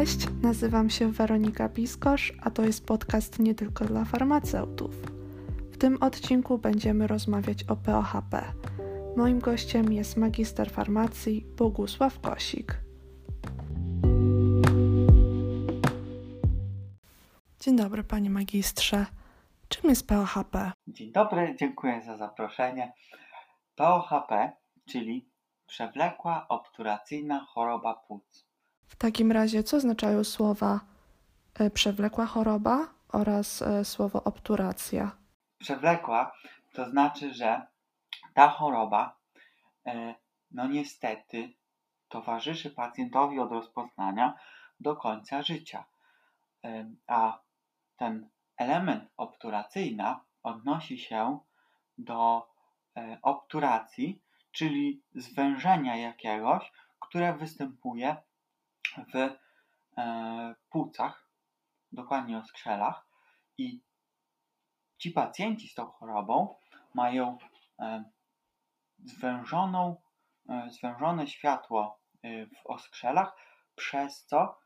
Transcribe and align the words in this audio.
Cześć, 0.00 0.26
nazywam 0.42 0.90
się 0.90 1.12
Weronika 1.12 1.68
Piskosz, 1.68 2.32
a 2.42 2.50
to 2.50 2.62
jest 2.62 2.86
podcast 2.86 3.38
nie 3.38 3.54
tylko 3.54 3.84
dla 3.84 4.04
farmaceutów. 4.04 4.94
W 5.72 5.78
tym 5.78 6.02
odcinku 6.02 6.58
będziemy 6.58 7.06
rozmawiać 7.06 7.64
o 7.64 7.76
POHP. 7.76 8.42
Moim 9.16 9.38
gościem 9.38 9.92
jest 9.92 10.16
magister 10.16 10.70
farmacji 10.70 11.46
Bogusław 11.56 12.20
Kosik. 12.20 12.80
Dzień 17.60 17.76
dobry, 17.76 18.04
panie 18.04 18.30
magistrze. 18.30 19.06
Czym 19.68 19.90
jest 19.90 20.06
POHP? 20.06 20.72
Dzień 20.86 21.12
dobry, 21.12 21.56
dziękuję 21.58 22.02
za 22.02 22.16
zaproszenie. 22.16 22.92
POHP, 23.76 24.52
czyli 24.88 25.30
przewlekła 25.66 26.46
obturacyjna 26.48 27.46
choroba 27.54 27.94
płuc. 27.94 28.49
W 28.90 28.96
takim 28.96 29.32
razie, 29.32 29.62
co 29.62 29.76
oznaczają 29.76 30.24
słowa 30.24 30.80
e, 31.54 31.70
przewlekła 31.70 32.26
choroba 32.26 32.88
oraz 33.12 33.62
e, 33.62 33.84
słowo 33.84 34.24
obturacja? 34.24 35.16
Przewlekła 35.58 36.32
to 36.72 36.90
znaczy, 36.90 37.34
że 37.34 37.62
ta 38.34 38.48
choroba, 38.48 39.16
e, 39.86 40.14
no 40.50 40.66
niestety, 40.66 41.52
towarzyszy 42.08 42.70
pacjentowi 42.70 43.38
od 43.38 43.52
rozpoznania 43.52 44.34
do 44.80 44.96
końca 44.96 45.42
życia. 45.42 45.84
A 47.06 47.38
ten 47.96 48.28
element 48.56 49.04
obturacyjna 49.16 50.24
odnosi 50.42 50.98
się 50.98 51.38
do 51.98 52.48
obturacji, 53.22 54.22
czyli 54.52 55.02
zwężenia 55.14 55.96
jakiegoś, 55.96 56.72
które 57.00 57.34
występuje 57.34 58.16
w 58.98 59.16
e, 59.16 60.54
płucach, 60.70 61.30
dokładnie 61.92 62.38
o 62.38 62.44
skrzelach 62.44 63.06
i 63.58 63.82
ci 64.98 65.10
pacjenci 65.10 65.68
z 65.68 65.74
tą 65.74 65.86
chorobą 65.86 66.54
mają 66.94 67.38
e, 67.78 68.04
zwężoną, 69.04 69.96
e, 70.48 70.70
zwężone 70.70 71.26
światło 71.26 72.00
w 72.62 72.66
oskrzelach, 72.66 73.36
przez 73.74 74.24
co 74.26 74.58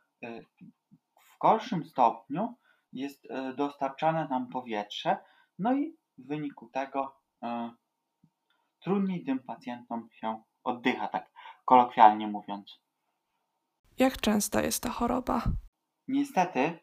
w 1.20 1.39
gorszym 1.41 1.84
stopniu 1.84 2.55
jest 2.92 3.28
dostarczane 3.56 4.28
nam 4.28 4.48
powietrze, 4.48 5.17
no 5.58 5.75
i 5.75 5.97
w 6.19 6.27
wyniku 6.27 6.69
tego 6.69 7.20
trudniej 8.80 9.25
tym 9.25 9.39
pacjentom 9.39 10.08
się 10.12 10.42
oddycha, 10.64 11.08
tak 11.08 11.30
kolokwialnie 11.64 12.27
mówiąc. 12.27 12.84
Jak 13.98 14.20
częsta 14.20 14.62
jest 14.62 14.83
ta 14.83 14.91
choroba? 14.91 15.42
Niestety, 16.09 16.78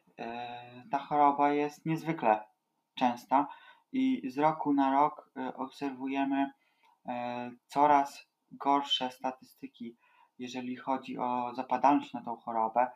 ta 0.92 1.00
choroba 1.00 1.54
jest 1.54 1.86
niezwykle 1.86 2.48
częsta 2.96 3.48
i 3.92 4.30
z 4.30 4.38
roku 4.38 4.74
na 4.74 4.92
rok 4.92 5.32
obserwujemy 5.56 6.52
coraz 7.68 8.28
gorsze 8.52 9.12
statystyki, 9.12 9.98
jeżeli 10.40 10.76
chodzi 10.76 11.18
o 11.18 11.54
zapadalność 11.56 12.14
na 12.14 12.22
tą 12.22 12.36
chorobę. 12.36 12.88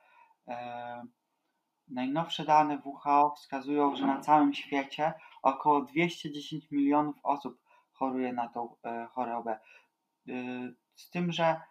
Najnowsze 1.87 2.45
dane 2.45 2.81
WHO 2.85 3.33
wskazują, 3.37 3.95
że 3.95 4.07
na 4.07 4.19
całym 4.19 4.53
świecie 4.53 5.13
około 5.41 5.81
210 5.81 6.71
milionów 6.71 7.15
osób 7.23 7.61
choruje 7.91 8.33
na 8.33 8.49
tą 8.49 8.75
chorobę. 9.09 9.59
Z 10.95 11.09
tym, 11.09 11.31
że 11.31 11.61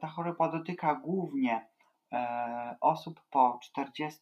ta 0.00 0.08
choroba 0.08 0.48
dotyka 0.48 0.94
głównie 0.94 1.66
osób 2.80 3.20
po 3.30 3.58
40 3.62 4.20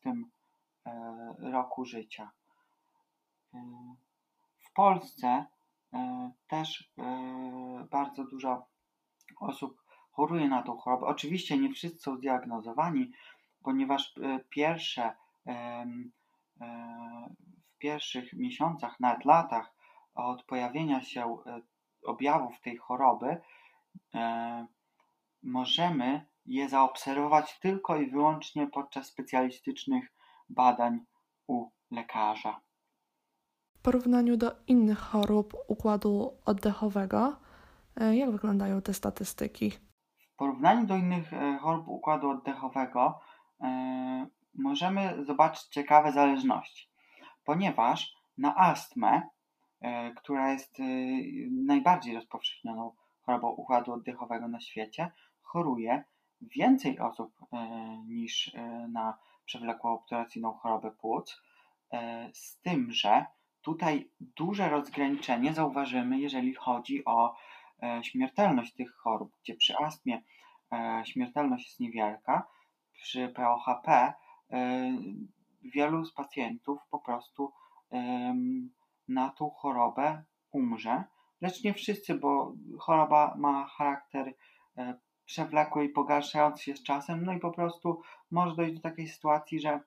roku 1.39 1.85
życia. 1.85 2.31
W 4.59 4.73
Polsce 4.75 5.45
też 6.49 6.93
bardzo 7.91 8.25
dużo 8.25 8.67
osób 9.41 9.83
choruje 10.13 10.49
na 10.49 10.63
tą 10.63 10.77
chorobę. 10.77 11.07
Oczywiście 11.07 11.59
nie 11.59 11.71
wszyscy 11.71 11.99
są 11.99 12.17
zdiagnozowani, 12.17 13.13
ponieważ 13.63 14.15
pierwsze 14.51 15.13
w 17.75 17.79
pierwszych 17.79 18.33
miesiącach, 18.33 19.01
nawet 19.01 19.25
latach 19.25 19.75
od 20.15 20.45
pojawienia 20.45 21.03
się 21.03 21.39
objawów 22.07 22.61
tej 22.61 22.77
choroby 22.77 23.41
możemy 25.45 26.27
je 26.47 26.69
zaobserwować 26.69 27.59
tylko 27.61 27.97
i 27.97 28.11
wyłącznie 28.11 28.67
podczas 28.67 29.07
specjalistycznych 29.07 30.13
badań 30.49 31.01
u 31.47 31.71
lekarza. 31.91 32.61
W 33.79 33.83
porównaniu 33.83 34.37
do 34.37 34.53
innych 34.67 34.99
chorób 34.99 35.55
układu 35.69 36.39
oddechowego, 36.45 37.37
e, 37.97 38.17
jak 38.17 38.31
wyglądają 38.31 38.83
te 38.83 38.95
statystyki? 38.95 39.71
W 40.33 40.37
porównaniu 40.37 40.87
do 40.87 40.97
innych 40.97 41.33
e, 41.33 41.59
chorób 41.59 41.89
układu 41.89 42.31
oddechowego 42.31 43.21
e, 43.61 44.27
możemy 44.55 45.25
zobaczyć 45.25 45.63
ciekawe 45.63 46.13
zależności, 46.13 46.89
ponieważ 47.45 48.15
na 48.39 48.57
astmę, 48.57 49.23
która 50.17 50.53
jest 50.53 50.79
najbardziej 51.51 52.15
rozpowszechnioną 52.15 52.93
chorobą 53.23 53.49
układu 53.49 53.93
oddechowego 53.93 54.49
na 54.49 54.61
świecie, 54.61 55.13
choruje 55.45 56.05
więcej 56.41 56.99
osób 56.99 57.33
e, 57.53 57.67
niż 58.07 58.55
e, 58.55 58.89
na 58.93 59.19
przewlekłą 59.45 59.93
obturacyjną 59.93 60.53
chorobę 60.53 60.91
płuc, 60.91 61.43
e, 61.93 62.31
z 62.33 62.61
tym, 62.61 62.93
że 62.93 63.27
tutaj 63.63 64.11
duże 64.21 64.69
rozgraniczenie 64.69 65.55
zauważymy, 65.55 66.19
jeżeli 66.19 66.55
chodzi 66.55 67.05
o 67.05 67.37
śmiertelność 68.03 68.75
tych 68.75 68.95
chorób, 68.95 69.37
gdzie 69.43 69.55
przy 69.55 69.77
astmie 69.77 70.23
śmiertelność 71.05 71.67
jest 71.67 71.81
niewielka, 71.81 72.47
przy 72.93 73.29
POHP 73.29 74.13
wielu 75.63 76.05
z 76.05 76.13
pacjentów 76.13 76.79
po 76.91 76.99
prostu 76.99 77.53
na 79.09 79.31
tą 79.31 79.51
chorobę 79.51 80.23
umrze, 80.53 81.05
lecz 81.41 81.65
nie 81.65 81.75
wszyscy, 81.75 82.15
bo 82.15 82.55
choroba 82.79 83.35
ma 83.39 83.67
charakter 83.67 84.35
przewlekły 85.27 85.85
i 85.85 85.89
pogarszający 85.89 86.63
się 86.65 86.77
z 86.77 86.83
czasem, 86.83 87.25
no 87.25 87.33
i 87.33 87.41
po 87.41 87.51
prostu 87.51 88.03
może 88.31 88.57
dojść 88.57 88.75
do 88.75 88.81
takiej 88.81 89.09
sytuacji, 89.09 89.61
że 89.61 89.81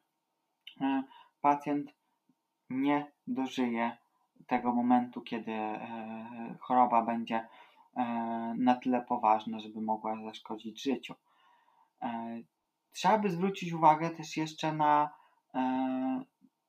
e, 0.82 1.04
pacjent 1.42 1.94
nie 2.70 3.12
dożyje 3.28 3.98
tego 4.48 4.74
momentu, 4.74 5.22
kiedy 5.22 5.52
e, 5.52 6.56
choroba 6.60 7.02
będzie 7.02 7.36
e, 7.96 8.04
na 8.58 8.76
tyle 8.76 9.02
poważna, 9.02 9.60
żeby 9.60 9.82
mogła 9.82 10.24
zaszkodzić 10.24 10.84
życiu. 10.84 11.14
Trzeba 12.92 13.18
by 13.18 13.30
zwrócić 13.30 13.74
uwagę 13.74 14.10
też 14.10 14.38
jeszcze 14.38 14.74
na 14.74 15.10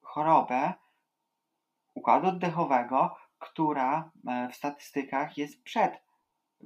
chorobę 0.02 0.72
układu 1.94 2.28
oddechowego, 2.28 3.16
która 3.38 4.10
w 4.50 4.54
statystykach 4.54 5.38
jest 5.38 5.62
przed 5.62 6.02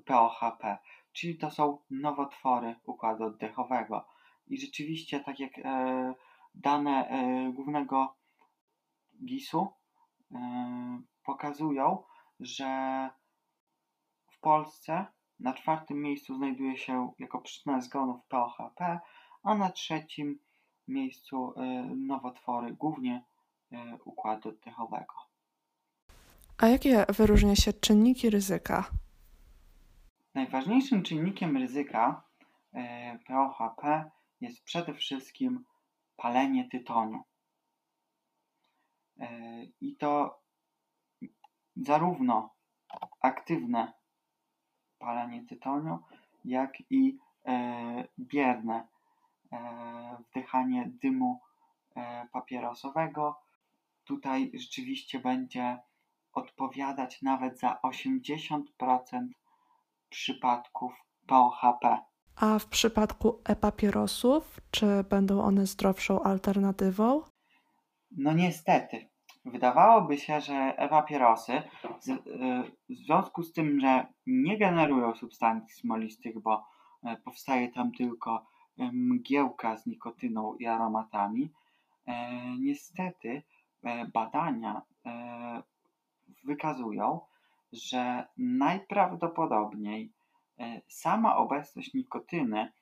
POHP 0.05 0.79
czyli 1.13 1.39
to 1.39 1.51
są 1.51 1.79
nowotwory 1.91 2.75
układu 2.85 3.25
oddechowego. 3.25 4.07
I 4.47 4.61
rzeczywiście, 4.61 5.21
tak 5.21 5.41
jak 5.41 5.59
e, 5.59 6.15
dane 6.55 7.09
e, 7.09 7.53
głównego 7.53 8.17
GIS-u 9.25 9.69
e, 10.35 11.03
pokazują, 11.25 12.03
że 12.41 13.11
w 14.31 14.41
Polsce 14.41 15.07
na 15.41 15.55
czwartym 15.55 16.03
miejscu 16.03 16.37
znajduje 16.37 16.77
się 16.77 17.13
jako 17.19 17.41
przyczyna 17.41 17.81
zgonów 17.81 18.21
POHP, 18.29 19.01
a 19.43 19.55
na 19.55 19.71
trzecim 19.71 20.39
miejscu 20.89 21.55
e, 21.57 21.63
nowotwory, 21.97 22.73
głównie 22.73 23.25
e, 23.73 23.99
układu 24.05 24.49
oddechowego. 24.49 25.15
A 26.59 26.67
jakie 26.69 27.07
wyróżnia 27.09 27.57
się 27.57 27.73
czynniki 27.73 28.31
ryzyka 28.31 28.91
Najważniejszym 30.35 31.03
czynnikiem 31.03 31.57
ryzyka 31.57 32.23
e, 32.75 33.19
POHP 33.27 34.11
jest 34.41 34.65
przede 34.65 34.95
wszystkim 34.95 35.65
palenie 36.17 36.69
tytoniu. 36.69 37.23
E, 39.21 39.29
I 39.81 39.97
to 39.97 40.41
zarówno 41.77 42.55
aktywne 43.21 43.93
palenie 44.99 45.47
tytoniu, 45.47 45.99
jak 46.45 46.73
i 46.91 47.19
e, 47.47 48.09
bierne 48.19 48.87
wdychanie 50.31 50.91
dymu 51.03 51.41
papierosowego. 52.33 53.41
Tutaj 54.05 54.51
rzeczywiście 54.55 55.19
będzie 55.19 55.79
odpowiadać 56.33 57.23
nawet 57.23 57.59
za 57.59 57.81
80% 57.83 58.63
przypadków 60.13 60.93
POHP. 61.27 61.99
A 62.37 62.59
w 62.59 62.67
przypadku 62.67 63.41
e-papierosów, 63.45 64.61
czy 64.71 64.87
będą 65.11 65.43
one 65.43 65.67
zdrowszą 65.67 66.23
alternatywą? 66.23 67.23
No 68.11 68.33
niestety. 68.33 69.09
Wydawałoby 69.45 70.19
się, 70.19 70.41
że 70.41 70.55
e-papierosy 70.55 71.63
z, 72.01 72.09
y, 72.09 72.19
w 72.89 72.95
związku 72.95 73.43
z 73.43 73.53
tym, 73.53 73.81
że 73.81 74.07
nie 74.27 74.59
generują 74.59 75.15
substancji 75.15 75.75
smolistych, 75.75 76.41
bo 76.41 76.65
e, 77.05 77.17
powstaje 77.17 77.73
tam 77.73 77.93
tylko 77.93 78.47
mgiełka 78.93 79.77
z 79.77 79.87
nikotyną 79.87 80.55
i 80.55 80.67
aromatami, 80.67 81.53
e, 82.07 82.33
niestety 82.57 83.43
e, 83.85 84.07
badania 84.07 84.83
wykazują, 86.45 87.21
że 87.73 88.27
najprawdopodobniej 88.37 90.13
sama 90.89 91.37
obecność 91.37 91.95
nikotyny 91.95 92.73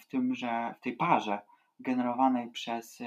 w, 0.00 0.06
tymże, 0.06 0.74
w 0.78 0.80
tej 0.80 0.96
parze 0.96 1.38
generowanej 1.80 2.50
przez 2.50 2.98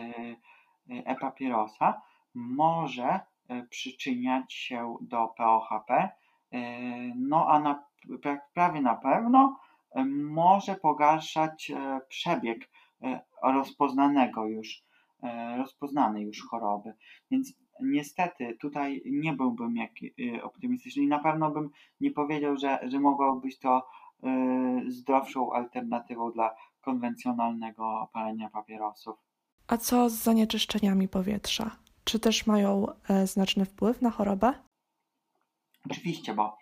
e-papierosa 0.89 2.01
może 2.35 3.19
e, 3.47 3.63
przyczyniać 3.63 4.53
się 4.53 4.97
do 5.01 5.27
POHP, 5.27 5.93
e, 5.93 6.09
no 7.15 7.47
a 7.47 7.59
na, 7.59 7.83
prawie 8.53 8.81
na 8.81 8.95
pewno 8.95 9.59
e, 9.91 10.05
może 10.05 10.75
pogarszać 10.75 11.71
przebieg 12.07 12.69
rozpoznanego 13.43 14.45
już, 14.45 14.83
rozpoznanej 15.57 16.25
już 16.25 16.47
choroby. 16.47 16.93
Więc 17.31 17.53
niestety 17.81 18.57
tutaj 18.61 19.01
nie 19.05 19.33
byłbym 19.33 19.75
jak, 19.75 19.91
optymistyczny 20.43 21.03
i 21.03 21.07
na 21.07 21.19
pewno 21.19 21.51
bym 21.51 21.69
nie 22.01 22.11
powiedział, 22.11 22.57
że, 22.57 22.79
że 22.83 22.99
mogło 22.99 23.35
być 23.35 23.59
to 23.59 23.87
zdrowszą 24.87 25.53
alternatywą 25.53 26.31
dla 26.31 26.55
konwencjonalnego 26.81 28.09
palenia 28.13 28.49
papierosów. 28.49 29.15
A 29.67 29.77
co 29.77 30.09
z 30.09 30.13
zanieczyszczeniami 30.13 31.07
powietrza? 31.07 31.71
Czy 32.03 32.19
też 32.19 32.47
mają 32.47 32.85
e, 33.09 33.27
znaczny 33.27 33.65
wpływ 33.65 34.01
na 34.01 34.11
chorobę? 34.11 34.53
Oczywiście, 35.91 36.33
bo 36.33 36.57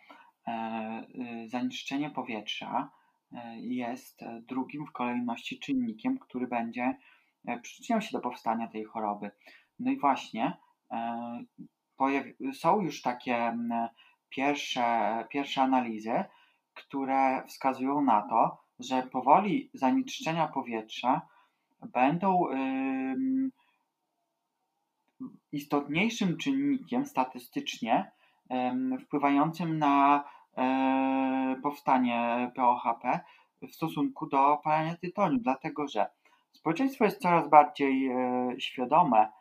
e, 0.48 0.52
e, 0.52 1.48
zanieczyszczenie 1.48 2.10
powietrza 2.10 2.92
jest 3.56 4.20
drugim 4.48 4.86
w 4.86 4.92
kolejności 4.92 5.60
czynnikiem, 5.60 6.20
który 6.20 6.48
będzie 6.48 6.98
przyczyniał 7.62 8.02
się 8.02 8.10
do 8.12 8.20
powstania 8.20 8.68
tej 8.68 8.84
choroby. 8.84 9.32
No 9.80 9.92
i 9.92 10.00
właśnie 10.00 10.58
są 12.54 12.82
już 12.82 13.02
takie 13.02 13.58
pierwsze, 14.30 14.84
pierwsze 15.30 15.62
analizy, 15.62 16.24
które 16.74 17.44
wskazują 17.48 18.02
na 18.02 18.22
to, 18.22 18.58
że 18.80 19.04
powoli 19.04 19.70
zanieczyszczenia 19.74 20.48
powietrza 20.48 21.22
będą 21.82 22.48
istotniejszym 25.52 26.38
czynnikiem 26.38 27.06
statystycznie 27.06 28.12
wpływającym 29.00 29.80
na 29.80 30.24
e, 30.58 31.56
powstanie 31.64 32.52
POHP 32.56 33.20
w 33.62 33.72
stosunku 33.76 34.26
do 34.26 34.58
palenia 34.64 34.96
tytoniu, 34.96 35.40
dlatego 35.40 35.88
że 35.88 36.06
społeczeństwo 36.52 37.06
jest 37.06 37.22
coraz 37.22 37.50
bardziej 37.50 38.08
e, 38.08 38.56
świadome 38.60 39.20
e, 39.20 39.32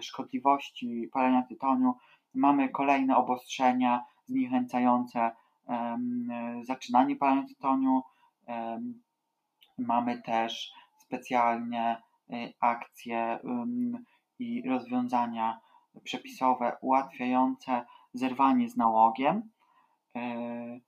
szkodliwości 0.00 1.08
palenia 1.12 1.42
tytoniu. 1.42 1.94
Mamy 2.34 2.68
kolejne 2.68 3.16
obostrzenia 3.16 4.04
zniechęcające 4.26 5.30
zaczynanie 6.62 7.16
palenia 7.16 7.46
tytoniu. 7.48 8.02
Mamy 9.78 10.22
też 10.22 10.72
specjalnie 10.98 12.02
akcje 12.60 13.38
i 14.38 14.68
rozwiązania 14.68 15.60
przepisowe 16.04 16.76
ułatwiające 16.80 17.84
zerwanie 18.14 18.68
z 18.68 18.76
nałogiem. 18.76 19.50
E, 20.16 20.80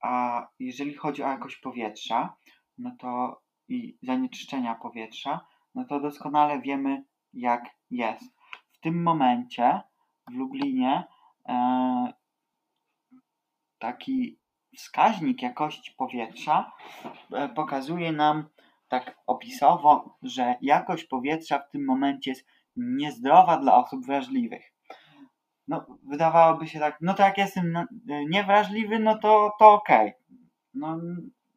a 0.00 0.46
jeżeli 0.58 0.94
chodzi 0.94 1.22
o 1.22 1.28
jakość 1.28 1.56
powietrza, 1.56 2.36
no 2.78 2.96
to 2.98 3.40
i 3.68 3.98
zanieczyszczenia 4.02 4.74
powietrza, 4.74 5.46
no 5.74 5.84
to 5.84 6.00
doskonale 6.00 6.60
wiemy, 6.60 7.04
jak 7.34 7.64
jest. 7.90 8.24
W 8.72 8.80
tym 8.80 9.02
momencie 9.02 9.80
w 10.30 10.34
Lublinie 10.34 11.04
e, 11.48 12.12
taki 13.78 14.38
wskaźnik 14.76 15.42
jakości 15.42 15.94
powietrza 15.96 16.72
e, 17.32 17.48
pokazuje 17.48 18.12
nam 18.12 18.48
tak 18.88 19.18
opisowo, 19.26 20.18
że 20.22 20.54
jakość 20.62 21.04
powietrza 21.04 21.58
w 21.58 21.70
tym 21.70 21.84
momencie 21.84 22.30
jest 22.30 22.46
niezdrowa 22.76 23.56
dla 23.56 23.76
osób 23.76 24.06
wrażliwych. 24.06 24.72
No, 25.68 25.86
wydawałoby 26.02 26.66
się 26.68 26.78
tak, 26.78 26.98
no 27.00 27.14
to 27.14 27.22
jak 27.22 27.38
jestem 27.38 27.86
niewrażliwy, 28.28 28.98
no 28.98 29.18
to, 29.18 29.52
to 29.58 29.72
okej. 29.72 30.08
Okay. 30.08 30.20
No, 30.74 30.98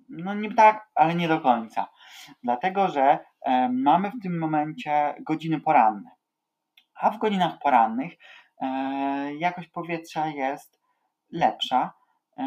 no 0.09 0.33
nie 0.33 0.54
tak, 0.54 0.89
ale 0.95 1.15
nie 1.15 1.27
do 1.27 1.42
końca. 1.42 1.88
Dlatego, 2.44 2.88
że 2.88 3.19
e, 3.42 3.69
mamy 3.69 4.12
w 4.12 4.21
tym 4.24 4.39
momencie 4.39 5.15
godziny 5.21 5.62
poranne. 5.62 6.12
A 6.95 7.09
w 7.09 7.18
godzinach 7.18 7.59
porannych 7.59 8.13
e, 8.62 8.68
jakość 9.36 9.69
powietrza 9.69 10.27
jest 10.27 10.80
lepsza 11.31 11.94
e, 12.38 12.44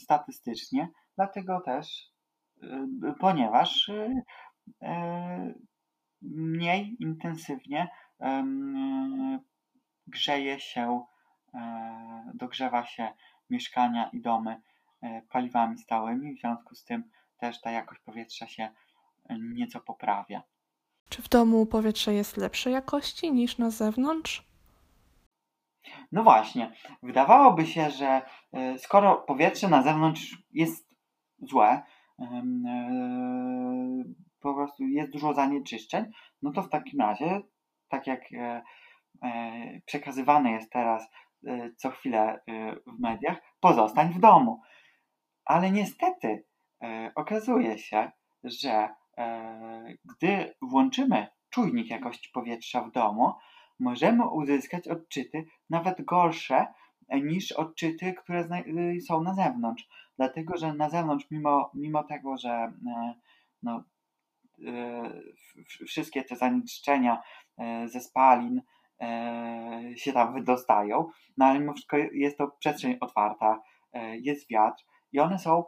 statystycznie, 0.00 0.88
dlatego 1.16 1.60
też 1.60 2.18
ponieważ 3.20 3.90
mniej 6.22 6.96
intensywnie 7.00 7.88
grzeje 10.06 10.60
się, 10.60 11.04
dogrzewa 12.34 12.84
się 12.84 13.12
mieszkania 13.50 14.10
i 14.12 14.20
domy 14.20 14.60
paliwami 15.28 15.78
stałymi, 15.78 16.36
w 16.36 16.40
związku 16.40 16.74
z 16.74 16.84
tym 16.84 17.10
też 17.38 17.60
ta 17.60 17.70
jakość 17.70 18.00
powietrza 18.00 18.46
się 18.46 18.70
nieco 19.30 19.80
poprawia. 19.80 20.42
Czy 21.08 21.22
w 21.22 21.28
domu 21.28 21.66
powietrze 21.66 22.14
jest 22.14 22.36
lepszej 22.36 22.72
jakości 22.72 23.32
niż 23.32 23.58
na 23.58 23.70
zewnątrz? 23.70 24.48
No 26.12 26.22
właśnie, 26.22 26.72
wydawałoby 27.02 27.66
się, 27.66 27.90
że 27.90 28.22
e, 28.52 28.78
skoro 28.78 29.16
powietrze 29.16 29.68
na 29.68 29.82
zewnątrz 29.82 30.42
jest 30.52 30.88
złe, 31.38 31.82
E, 32.18 32.42
po 34.40 34.54
prostu 34.54 34.84
jest 34.84 35.12
dużo 35.12 35.34
zanieczyszczeń, 35.34 36.04
no 36.42 36.52
to 36.52 36.62
w 36.62 36.68
takim 36.68 37.00
razie, 37.00 37.40
tak 37.88 38.06
jak 38.06 38.32
e, 38.32 38.62
e, 39.22 39.80
przekazywane 39.86 40.52
jest 40.52 40.72
teraz 40.72 41.10
co 41.76 41.90
chwilę 41.90 42.40
w 42.86 43.00
mediach, 43.00 43.42
pozostań 43.60 44.12
w 44.12 44.20
domu. 44.20 44.60
Ale 45.48 45.70
niestety 45.70 46.44
okazuje 47.14 47.78
się, 47.78 48.10
że 48.44 48.88
gdy 50.04 50.54
włączymy 50.62 51.26
czujnik 51.50 51.90
jakości 51.90 52.30
powietrza 52.32 52.82
w 52.82 52.92
domu, 52.92 53.32
możemy 53.78 54.28
uzyskać 54.28 54.88
odczyty 54.88 55.44
nawet 55.70 56.04
gorsze 56.04 56.66
niż 57.22 57.52
odczyty, 57.52 58.14
które 58.14 58.48
są 59.08 59.22
na 59.22 59.34
zewnątrz. 59.34 59.88
Dlatego 60.16 60.56
że 60.56 60.74
na 60.74 60.90
zewnątrz, 60.90 61.26
mimo, 61.30 61.70
mimo 61.74 62.04
tego, 62.04 62.38
że 62.38 62.50
e, 62.50 62.72
no, 63.62 63.84
e, 64.66 65.12
wszystkie 65.86 66.24
te 66.24 66.36
zanieczyszczenia 66.36 67.22
e, 67.58 67.88
ze 67.88 68.00
spalin 68.00 68.62
się 69.96 70.12
tam 70.12 70.34
wydostają, 70.34 71.06
no 71.36 71.46
ale 71.46 71.60
mimo 71.60 71.72
wszystko 71.72 71.96
jest 71.96 72.38
to 72.38 72.48
przestrzeń 72.48 72.96
otwarta, 73.00 73.62
jest 74.20 74.50
wiatr 74.50 74.84
i 75.12 75.20
one 75.20 75.38
są 75.38 75.64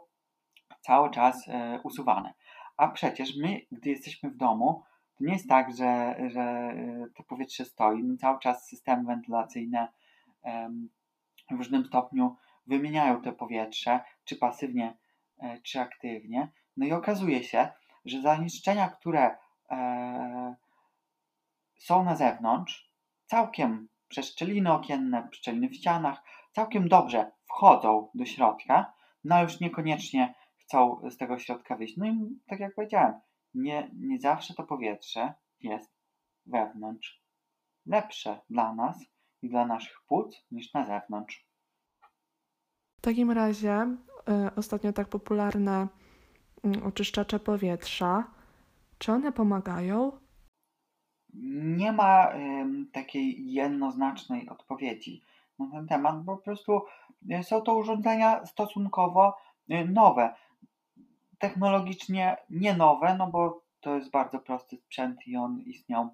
cały 0.81 1.11
czas 1.11 1.45
usuwane. 1.83 2.33
A 2.77 2.87
przecież 2.87 3.37
my, 3.37 3.61
gdy 3.71 3.89
jesteśmy 3.89 4.29
w 4.29 4.37
domu, 4.37 4.83
to 5.17 5.23
nie 5.23 5.33
jest 5.33 5.49
tak, 5.49 5.75
że, 5.75 6.15
że 6.27 6.75
to 7.15 7.23
powietrze 7.23 7.65
stoi. 7.65 8.03
No, 8.03 8.17
cały 8.17 8.39
czas 8.39 8.67
systemy 8.67 9.03
wentylacyjne 9.03 9.87
w 11.51 11.57
różnym 11.57 11.85
stopniu 11.85 12.35
wymieniają 12.67 13.21
to 13.21 13.33
powietrze, 13.33 13.99
czy 14.25 14.35
pasywnie, 14.35 14.97
e, 15.39 15.61
czy 15.61 15.79
aktywnie. 15.79 16.51
No 16.77 16.85
i 16.85 16.91
okazuje 16.91 17.43
się, 17.43 17.69
że 18.05 18.21
zanieczyszczenia, 18.21 18.89
które 18.89 19.37
e, 19.71 20.55
są 21.77 22.03
na 22.03 22.15
zewnątrz, 22.15 22.91
całkiem 23.25 23.87
przez 24.07 24.31
szczeliny 24.31 24.73
okienne, 24.73 25.27
szczeliny 25.31 25.69
w 25.69 25.75
ścianach, 25.75 26.23
całkiem 26.51 26.89
dobrze 26.89 27.31
wchodzą 27.45 28.09
do 28.13 28.25
środka, 28.25 28.93
no 29.23 29.43
już 29.43 29.59
niekoniecznie 29.59 30.33
chcą 30.57 31.01
z 31.09 31.17
tego 31.17 31.39
środka 31.39 31.75
wyjść. 31.75 31.97
No 31.97 32.05
i 32.05 32.39
tak 32.47 32.59
jak 32.59 32.75
powiedziałem, 32.75 33.13
nie, 33.53 33.91
nie 33.93 34.19
zawsze 34.19 34.53
to 34.53 34.63
powietrze 34.63 35.33
jest 35.59 35.91
wewnątrz 36.45 37.21
lepsze 37.85 38.39
dla 38.49 38.75
nas 38.75 39.05
i 39.41 39.49
dla 39.49 39.65
naszych 39.65 40.01
płuc 40.07 40.45
niż 40.51 40.73
na 40.73 40.85
zewnątrz. 40.85 41.47
W 42.97 43.01
takim 43.01 43.31
razie 43.31 43.97
y, 44.29 44.55
ostatnio 44.55 44.93
tak 44.93 45.07
popularne 45.07 45.87
mm, 46.63 46.83
oczyszczacze 46.83 47.39
powietrza. 47.39 48.31
Czy 48.97 49.11
one 49.11 49.31
pomagają? 49.31 50.11
Nie 51.63 51.91
ma 51.91 52.33
takiej 52.93 53.51
jednoznacznej 53.51 54.49
odpowiedzi 54.49 55.21
na 55.59 55.71
ten 55.71 55.87
temat, 55.87 56.23
bo 56.23 56.37
po 56.37 56.43
prostu 56.43 56.81
są 57.43 57.61
to 57.61 57.75
urządzenia 57.75 58.45
stosunkowo 58.45 59.37
e, 59.69 59.85
nowe. 59.85 60.35
Technologicznie 61.39 62.37
nie 62.49 62.73
nowe, 62.73 63.15
no 63.15 63.27
bo 63.27 63.61
to 63.79 63.95
jest 63.95 64.11
bardzo 64.11 64.39
prosty 64.39 64.77
sprzęt 64.77 65.27
i 65.27 65.37
on 65.37 65.59
istniał 65.59 66.09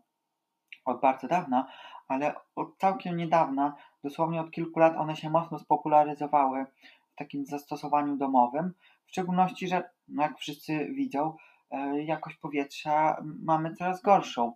od 0.85 1.01
bardzo 1.01 1.27
dawna, 1.27 1.67
ale 2.07 2.33
od 2.55 2.77
całkiem 2.77 3.17
niedawna, 3.17 3.75
dosłownie 4.03 4.41
od 4.41 4.51
kilku 4.51 4.79
lat, 4.79 4.97
one 4.97 5.15
się 5.15 5.29
mocno 5.29 5.59
spopularyzowały 5.59 6.65
w 7.11 7.15
takim 7.15 7.45
zastosowaniu 7.45 8.17
domowym. 8.17 8.73
W 9.05 9.09
szczególności, 9.09 9.67
że 9.67 9.89
no 10.07 10.23
jak 10.23 10.37
wszyscy 10.37 10.85
widzą, 10.93 11.35
e, 11.71 12.03
jakość 12.03 12.37
powietrza 12.37 13.23
mamy 13.23 13.75
coraz 13.75 14.01
gorszą, 14.01 14.53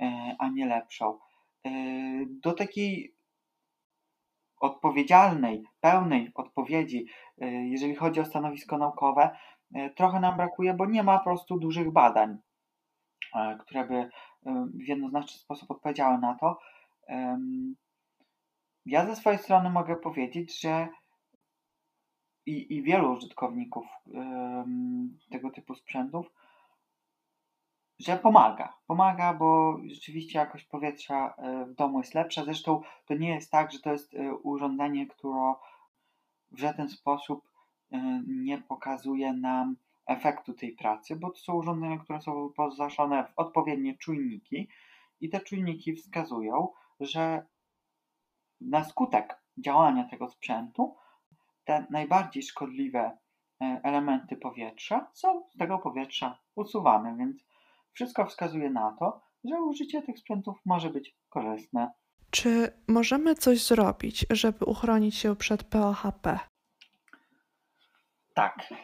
e, 0.00 0.36
a 0.38 0.48
nie 0.48 0.66
lepszą. 0.66 1.18
Do 2.26 2.52
takiej 2.52 3.17
odpowiedzialnej, 4.60 5.62
pełnej 5.80 6.30
odpowiedzi, 6.34 7.06
jeżeli 7.62 7.94
chodzi 7.94 8.20
o 8.20 8.24
stanowisko 8.24 8.78
naukowe, 8.78 9.30
trochę 9.96 10.20
nam 10.20 10.36
brakuje, 10.36 10.74
bo 10.74 10.86
nie 10.86 11.02
ma 11.02 11.18
po 11.18 11.24
prostu 11.24 11.58
dużych 11.58 11.92
badań, 11.92 12.38
które 13.60 13.86
by 13.86 14.10
w 14.74 14.88
jednoznaczny 14.88 15.38
sposób 15.38 15.70
odpowiedziały 15.70 16.18
na 16.18 16.34
to. 16.34 16.58
Ja 18.86 19.06
ze 19.06 19.16
swojej 19.16 19.38
strony 19.38 19.70
mogę 19.70 19.96
powiedzieć, 19.96 20.60
że 20.60 20.88
i, 22.46 22.76
i 22.76 22.82
wielu 22.82 23.12
użytkowników 23.12 23.86
tego 25.30 25.50
typu 25.50 25.74
sprzętów, 25.74 26.26
że 27.98 28.16
pomaga. 28.16 28.78
Pomaga, 28.86 29.34
bo 29.34 29.78
rzeczywiście 29.86 30.38
jakość 30.38 30.64
powietrza 30.64 31.34
e, 31.38 31.64
w 31.64 31.74
domu 31.74 31.98
jest 31.98 32.14
lepsza. 32.14 32.44
Zresztą 32.44 32.82
to 33.06 33.14
nie 33.14 33.34
jest 33.34 33.50
tak, 33.50 33.72
że 33.72 33.78
to 33.78 33.92
jest 33.92 34.14
e, 34.14 34.34
urządzenie, 34.34 35.06
które 35.06 35.54
w 36.50 36.58
żaden 36.58 36.88
sposób 36.88 37.50
e, 37.92 38.22
nie 38.26 38.58
pokazuje 38.58 39.32
nam 39.32 39.76
efektu 40.06 40.54
tej 40.54 40.72
pracy, 40.72 41.16
bo 41.16 41.30
to 41.30 41.36
są 41.36 41.54
urządzenia, 41.54 41.98
które 41.98 42.20
są 42.20 42.48
wyposażone 42.48 43.24
w 43.24 43.32
odpowiednie 43.36 43.98
czujniki 43.98 44.68
i 45.20 45.28
te 45.28 45.40
czujniki 45.40 45.94
wskazują, 45.94 46.68
że 47.00 47.46
na 48.60 48.84
skutek 48.84 49.42
działania 49.58 50.04
tego 50.04 50.28
sprzętu 50.28 50.96
te 51.64 51.86
najbardziej 51.90 52.42
szkodliwe 52.42 53.18
elementy 53.60 54.36
powietrza 54.36 55.10
są 55.12 55.42
z 55.48 55.56
tego 55.56 55.78
powietrza 55.78 56.38
usuwane, 56.54 57.16
więc 57.16 57.47
wszystko 57.98 58.26
wskazuje 58.26 58.70
na 58.70 58.96
to, 58.98 59.20
że 59.44 59.62
użycie 59.62 60.02
tych 60.02 60.18
sprzętów 60.18 60.58
może 60.64 60.90
być 60.90 61.16
korzystne. 61.28 61.90
Czy 62.30 62.72
możemy 62.88 63.34
coś 63.34 63.64
zrobić, 63.64 64.26
żeby 64.30 64.64
uchronić 64.64 65.16
się 65.16 65.36
przed 65.36 65.64
POHP? 65.64 66.38
Tak, 68.34 68.74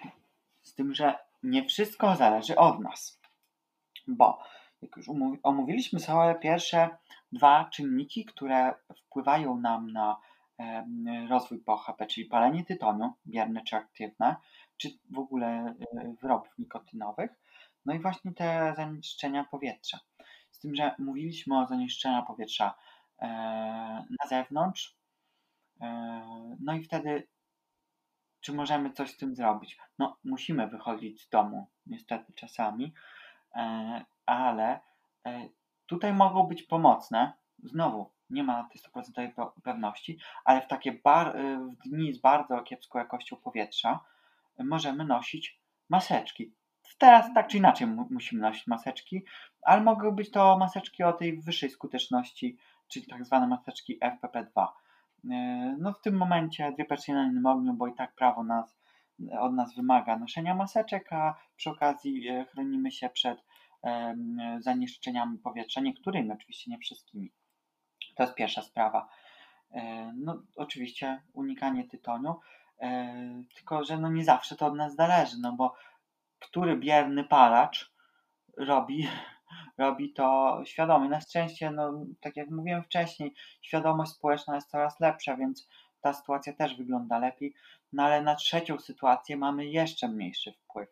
z 0.62 0.74
tym, 0.74 0.94
że 0.94 1.18
nie 1.42 1.64
wszystko 1.64 2.16
zależy 2.16 2.56
od 2.56 2.80
nas. 2.80 3.20
Bo, 4.06 4.38
jak 4.82 4.96
już 4.96 5.06
omówiliśmy 5.42 6.00
sobie 6.00 6.34
pierwsze 6.34 6.88
dwa 7.32 7.68
czynniki, 7.72 8.24
które 8.24 8.74
wpływają 8.96 9.56
nam 9.56 9.92
na 9.92 10.16
rozwój 11.28 11.58
POHP, 11.58 12.06
czyli 12.06 12.26
palenie 12.26 12.64
tytoniu, 12.64 13.12
bierne 13.26 13.62
czy 13.64 13.76
aktywne, 13.76 14.36
czy 14.76 14.88
w 15.10 15.18
ogóle 15.18 15.46
e, 15.46 16.14
wyrobów 16.22 16.58
nikotynowych, 16.58 17.30
no 17.86 17.94
i 17.94 18.00
właśnie 18.00 18.32
te 18.32 18.74
zanieczyszczenia 18.76 19.44
powietrza. 19.44 20.00
Z 20.50 20.58
tym, 20.58 20.74
że 20.74 20.94
mówiliśmy 20.98 21.58
o 21.58 21.66
zanieczyszczeniach 21.66 22.26
powietrza 22.26 22.74
e, 23.18 23.26
na 24.10 24.28
zewnątrz, 24.28 24.96
e, 25.80 26.56
no 26.60 26.74
i 26.74 26.84
wtedy 26.84 27.28
czy 28.40 28.52
możemy 28.52 28.92
coś 28.92 29.10
z 29.10 29.16
tym 29.16 29.34
zrobić? 29.34 29.78
No, 29.98 30.16
musimy 30.24 30.66
wychodzić 30.66 31.22
z 31.22 31.28
domu, 31.28 31.70
niestety 31.86 32.32
czasami, 32.32 32.94
e, 33.54 34.04
ale 34.26 34.80
tutaj 35.86 36.12
mogą 36.12 36.42
być 36.42 36.62
pomocne. 36.62 37.32
Znowu, 37.62 38.10
nie 38.30 38.44
ma 38.44 38.68
tej 38.72 38.80
100% 38.80 39.50
pewności, 39.62 40.18
ale 40.44 40.62
w 40.62 40.68
takie 40.68 40.92
bar, 40.92 41.36
w 41.82 41.88
dni 41.88 42.12
z 42.12 42.20
bardzo 42.20 42.62
kiepską 42.62 42.98
jakością 42.98 43.36
powietrza 43.36 44.00
możemy 44.58 45.04
nosić 45.04 45.60
maseczki. 45.88 46.54
Teraz 46.98 47.34
tak 47.34 47.46
czy 47.48 47.56
inaczej 47.56 47.86
musimy 48.10 48.42
nosić 48.42 48.66
maseczki, 48.66 49.24
ale 49.62 49.82
mogą 49.82 50.10
być 50.10 50.30
to 50.30 50.58
maseczki 50.58 51.02
o 51.02 51.12
tej 51.12 51.42
wyższej 51.42 51.70
skuteczności, 51.70 52.56
czyli 52.88 53.06
tak 53.06 53.24
zwane 53.24 53.46
maseczki 53.46 53.98
FPP2. 54.00 54.66
E, 55.30 55.76
no 55.78 55.92
w 55.92 56.00
tym 56.00 56.16
momencie 56.16 56.72
dwie 56.72 56.84
persy 56.84 57.12
na 57.12 57.26
innym 57.26 57.46
ogniu, 57.46 57.74
bo 57.74 57.86
i 57.86 57.94
tak 57.94 58.14
prawo 58.14 58.44
nas, 58.44 58.78
od 59.38 59.54
nas 59.54 59.74
wymaga 59.74 60.18
noszenia 60.18 60.54
maseczek, 60.54 61.12
a 61.12 61.34
przy 61.56 61.70
okazji 61.70 62.28
e, 62.28 62.44
chronimy 62.44 62.90
się 62.90 63.08
przed 63.08 63.44
zanieczyszczeniami 64.58 65.38
powietrza, 65.38 65.80
niektórymi 65.80 66.32
oczywiście, 66.32 66.70
nie 66.70 66.78
wszystkimi. 66.78 67.32
To 68.16 68.22
jest 68.22 68.34
pierwsza 68.34 68.62
sprawa. 68.62 69.08
E, 69.72 70.12
no 70.16 70.42
oczywiście 70.56 71.22
unikanie 71.32 71.88
tytoniu, 71.88 72.40
tylko 73.54 73.84
że 73.84 73.98
no 73.98 74.08
nie 74.08 74.24
zawsze 74.24 74.56
to 74.56 74.66
od 74.66 74.74
nas 74.74 74.94
zależy, 74.94 75.36
no 75.40 75.52
bo 75.52 75.74
który 76.44 76.76
bierny 76.76 77.24
palacz 77.24 77.92
robi 78.56 79.08
robi 79.78 80.12
to 80.12 80.60
świadomie. 80.64 81.08
Na 81.08 81.20
szczęście, 81.20 81.70
no, 81.70 81.92
tak 82.20 82.36
jak 82.36 82.50
mówiłem 82.50 82.82
wcześniej, 82.82 83.34
świadomość 83.62 84.12
społeczna 84.12 84.54
jest 84.54 84.70
coraz 84.70 85.00
lepsza, 85.00 85.36
więc 85.36 85.68
ta 86.00 86.12
sytuacja 86.12 86.52
też 86.52 86.76
wygląda 86.76 87.18
lepiej. 87.18 87.54
No 87.92 88.02
ale 88.02 88.22
na 88.22 88.34
trzecią 88.34 88.78
sytuację 88.78 89.36
mamy 89.36 89.66
jeszcze 89.66 90.08
mniejszy 90.08 90.52
wpływ, 90.52 90.88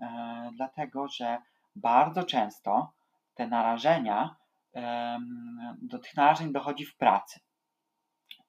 e, 0.00 0.50
dlatego 0.56 1.08
że 1.08 1.38
bardzo 1.76 2.22
często 2.22 2.92
te 3.34 3.46
narażenia, 3.46 4.36
e, 4.74 5.18
do 5.82 5.98
tych 5.98 6.16
narażeń 6.16 6.52
dochodzi 6.52 6.84
w 6.84 6.96
pracy. 6.96 7.40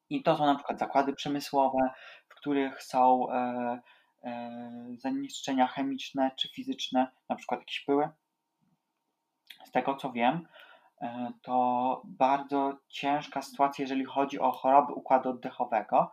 I 0.10 0.24
to 0.24 0.38
są 0.38 0.46
na 0.46 0.56
przykład 0.56 0.80
zakłady 0.80 1.14
przemysłowe, 1.14 1.78
w 2.30 2.36
których 2.36 2.84
są 2.84 3.32
e, 3.32 3.82
zanieczyszczenia 4.98 5.68
chemiczne 5.68 6.32
czy 6.36 6.50
fizyczne, 6.50 7.12
na 7.30 7.36
przykład 7.36 7.60
jakieś 7.60 7.80
pyły, 7.80 8.10
z 9.66 9.72
tego 9.72 9.96
co 9.96 10.12
wiem, 10.12 10.48
e, 11.02 11.32
to 11.42 12.02
bardzo 12.06 12.78
ciężka 12.90 13.42
sytuacja, 13.42 13.84
jeżeli 13.84 14.06
chodzi 14.06 14.40
o 14.40 14.52
choroby 14.52 14.94
układu 14.94 15.30
oddechowego, 15.30 16.12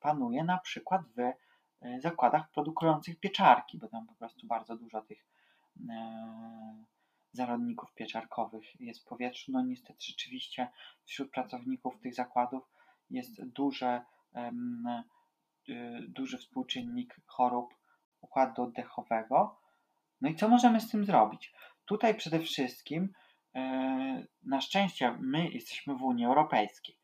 panuje 0.00 0.44
na 0.44 0.58
przykład 0.58 1.02
w 1.16 1.18
e, 1.20 1.34
zakładach 2.00 2.50
produkujących 2.50 3.20
pieczarki, 3.20 3.78
bo 3.78 3.88
tam 3.88 4.06
po 4.06 4.14
prostu 4.14 4.46
bardzo 4.46 4.76
dużo 4.76 5.02
tych 5.02 5.26
zarodników 7.32 7.94
pieczarkowych 7.94 8.80
jest 8.80 9.00
w 9.00 9.04
powietrzu. 9.04 9.52
No 9.52 9.62
niestety 9.62 9.98
rzeczywiście 10.00 10.68
wśród 11.04 11.30
pracowników 11.30 12.00
tych 12.00 12.14
zakładów 12.14 12.70
jest 13.10 13.44
duże, 13.44 14.02
duży 16.08 16.38
współczynnik 16.38 17.20
chorób 17.26 17.74
układu 18.20 18.62
oddechowego. 18.62 19.60
No 20.20 20.28
i 20.28 20.34
co 20.34 20.48
możemy 20.48 20.80
z 20.80 20.90
tym 20.90 21.04
zrobić? 21.04 21.52
Tutaj 21.84 22.14
przede 22.14 22.40
wszystkim 22.40 23.12
e, 23.54 24.26
na 24.42 24.60
szczęście 24.60 25.16
my 25.20 25.48
jesteśmy 25.48 25.94
w 25.94 26.02
Unii 26.02 26.26
Europejskiej 26.26 26.98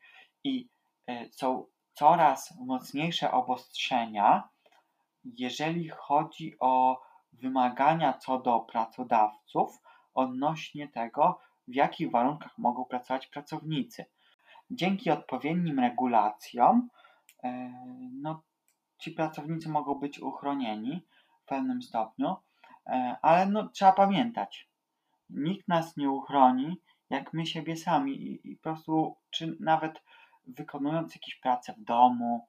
i 0.45 0.69
e, 1.07 1.29
są 1.31 1.67
coraz 1.93 2.55
mocniejsze 2.67 3.31
obostrzenia, 3.31 4.49
jeżeli 5.25 5.89
chodzi 5.89 6.57
o 6.61 7.03
wymagania 7.33 8.13
co 8.13 8.39
do 8.39 8.61
pracodawców 8.61 9.79
odnośnie 10.15 10.89
tego, 10.89 11.39
w 11.69 11.75
jakich 11.75 12.11
warunkach 12.11 12.59
mogą 12.59 12.85
pracować 12.85 13.27
pracownicy. 13.27 14.05
Dzięki 14.71 15.11
odpowiednim 15.11 15.81
regulacjom, 15.81 16.89
no, 18.13 18.43
ci 19.03 19.11
pracownicy 19.11 19.69
mogą 19.69 19.95
być 19.95 20.21
uchronieni 20.21 21.07
w 21.43 21.45
pewnym 21.45 21.83
stopniu, 21.83 22.37
ale 23.23 23.47
no, 23.47 23.69
trzeba 23.69 23.93
pamiętać, 23.93 24.69
nikt 25.31 25.69
nas 25.69 25.97
nie 25.97 26.11
uchroni, 26.11 26.81
jak 27.11 27.33
my 27.33 27.47
siebie 27.47 27.77
sami 27.77 28.13
i, 28.13 28.51
i 28.51 28.57
po 28.57 28.63
prostu, 28.63 29.17
czy 29.31 29.57
nawet 29.61 30.03
wykonując 30.47 31.15
jakieś 31.15 31.35
prace 31.35 31.73
w 31.73 31.85
domu, 31.85 32.47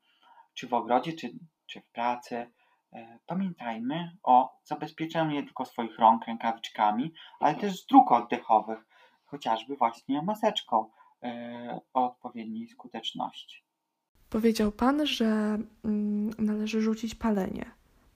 czy 0.53 0.67
w 0.67 0.73
ogrodzie, 0.73 1.13
czy, 1.13 1.33
czy 1.65 1.81
w 1.81 1.91
pracy, 1.91 2.51
e, 2.93 3.19
pamiętajmy 3.25 4.17
o 4.23 4.59
zabezpieczeniu 4.63 5.31
nie 5.31 5.43
tylko 5.43 5.65
swoich 5.65 5.99
rąk 5.99 6.25
rękawiczkami, 6.25 7.13
ale 7.39 7.55
też 7.55 7.85
dróg 7.85 8.11
oddechowych, 8.11 8.85
chociażby 9.25 9.75
właśnie 9.75 10.21
maseczką 10.21 10.89
e, 11.23 11.79
o 11.93 12.05
odpowiedniej 12.05 12.67
skuteczności. 12.67 13.62
Powiedział 14.33 14.71
Pan, 14.71 15.05
że 15.05 15.25
mm, 15.85 16.29
należy 16.39 16.81
rzucić 16.81 17.15
palenie. 17.15 17.71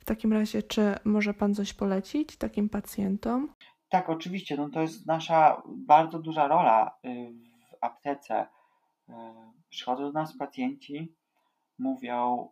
takim 0.05 0.33
razie, 0.33 0.63
czy 0.63 0.95
może 1.05 1.33
Pan 1.33 1.55
coś 1.55 1.74
polecić 1.74 2.38
takim 2.38 2.69
pacjentom? 2.69 3.53
Tak, 3.89 4.09
oczywiście. 4.09 4.57
No 4.57 4.69
to 4.69 4.81
jest 4.81 5.05
nasza 5.05 5.62
bardzo 5.65 6.19
duża 6.19 6.47
rola 6.47 6.97
y, 7.05 7.33
w 7.71 7.75
aptece. 7.81 8.47
Y, 9.09 9.13
przychodzą 9.69 10.03
do 10.03 10.12
nas 10.12 10.38
pacjenci, 10.38 11.15
mówią, 11.79 12.50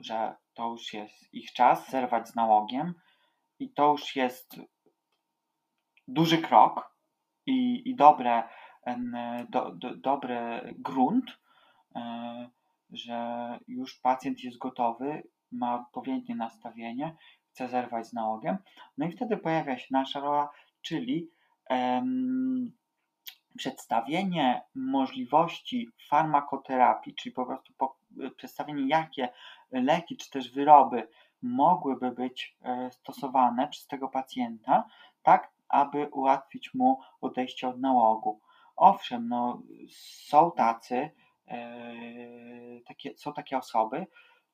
że 0.00 0.34
to 0.54 0.70
już 0.70 0.92
jest 0.92 1.34
ich 1.34 1.52
czas 1.52 1.90
zerwać 1.90 2.28
z 2.28 2.34
nałogiem 2.34 2.94
i 3.58 3.70
to 3.70 3.90
już 3.92 4.16
jest 4.16 4.56
duży 6.08 6.38
krok 6.38 6.94
i, 7.46 7.90
i 7.90 7.96
dobre, 7.96 8.42
do, 9.48 9.70
do, 9.74 9.96
dobry 9.96 10.74
grunt, 10.78 11.24
e, 11.96 12.55
że 12.96 13.58
już 13.68 13.94
pacjent 14.00 14.44
jest 14.44 14.58
gotowy, 14.58 15.22
ma 15.52 15.74
odpowiednie 15.74 16.36
nastawienie, 16.36 17.16
chce 17.50 17.68
zerwać 17.68 18.06
z 18.06 18.12
nałogiem. 18.12 18.56
No 18.98 19.06
i 19.06 19.12
wtedy 19.12 19.36
pojawia 19.36 19.78
się 19.78 19.86
nasza 19.90 20.20
rola, 20.20 20.48
czyli 20.82 21.30
um, 21.70 22.72
przedstawienie 23.56 24.62
możliwości 24.74 25.90
farmakoterapii, 26.08 27.14
czyli 27.14 27.32
po 27.32 27.46
prostu 27.46 27.72
po, 27.78 27.96
przedstawienie, 28.36 28.88
jakie 28.88 29.28
leki 29.72 30.16
czy 30.16 30.30
też 30.30 30.52
wyroby 30.52 31.08
mogłyby 31.42 32.10
być 32.10 32.56
e, 32.62 32.90
stosowane 32.90 33.68
przez 33.68 33.86
tego 33.86 34.08
pacjenta, 34.08 34.84
tak 35.22 35.52
aby 35.68 36.08
ułatwić 36.08 36.74
mu 36.74 37.00
odejście 37.20 37.68
od 37.68 37.80
nałogu. 37.80 38.40
Owszem, 38.76 39.28
no, 39.28 39.62
są 40.28 40.50
tacy, 40.50 41.10
takie, 42.86 43.16
są 43.16 43.32
takie 43.32 43.58
osoby, 43.58 44.06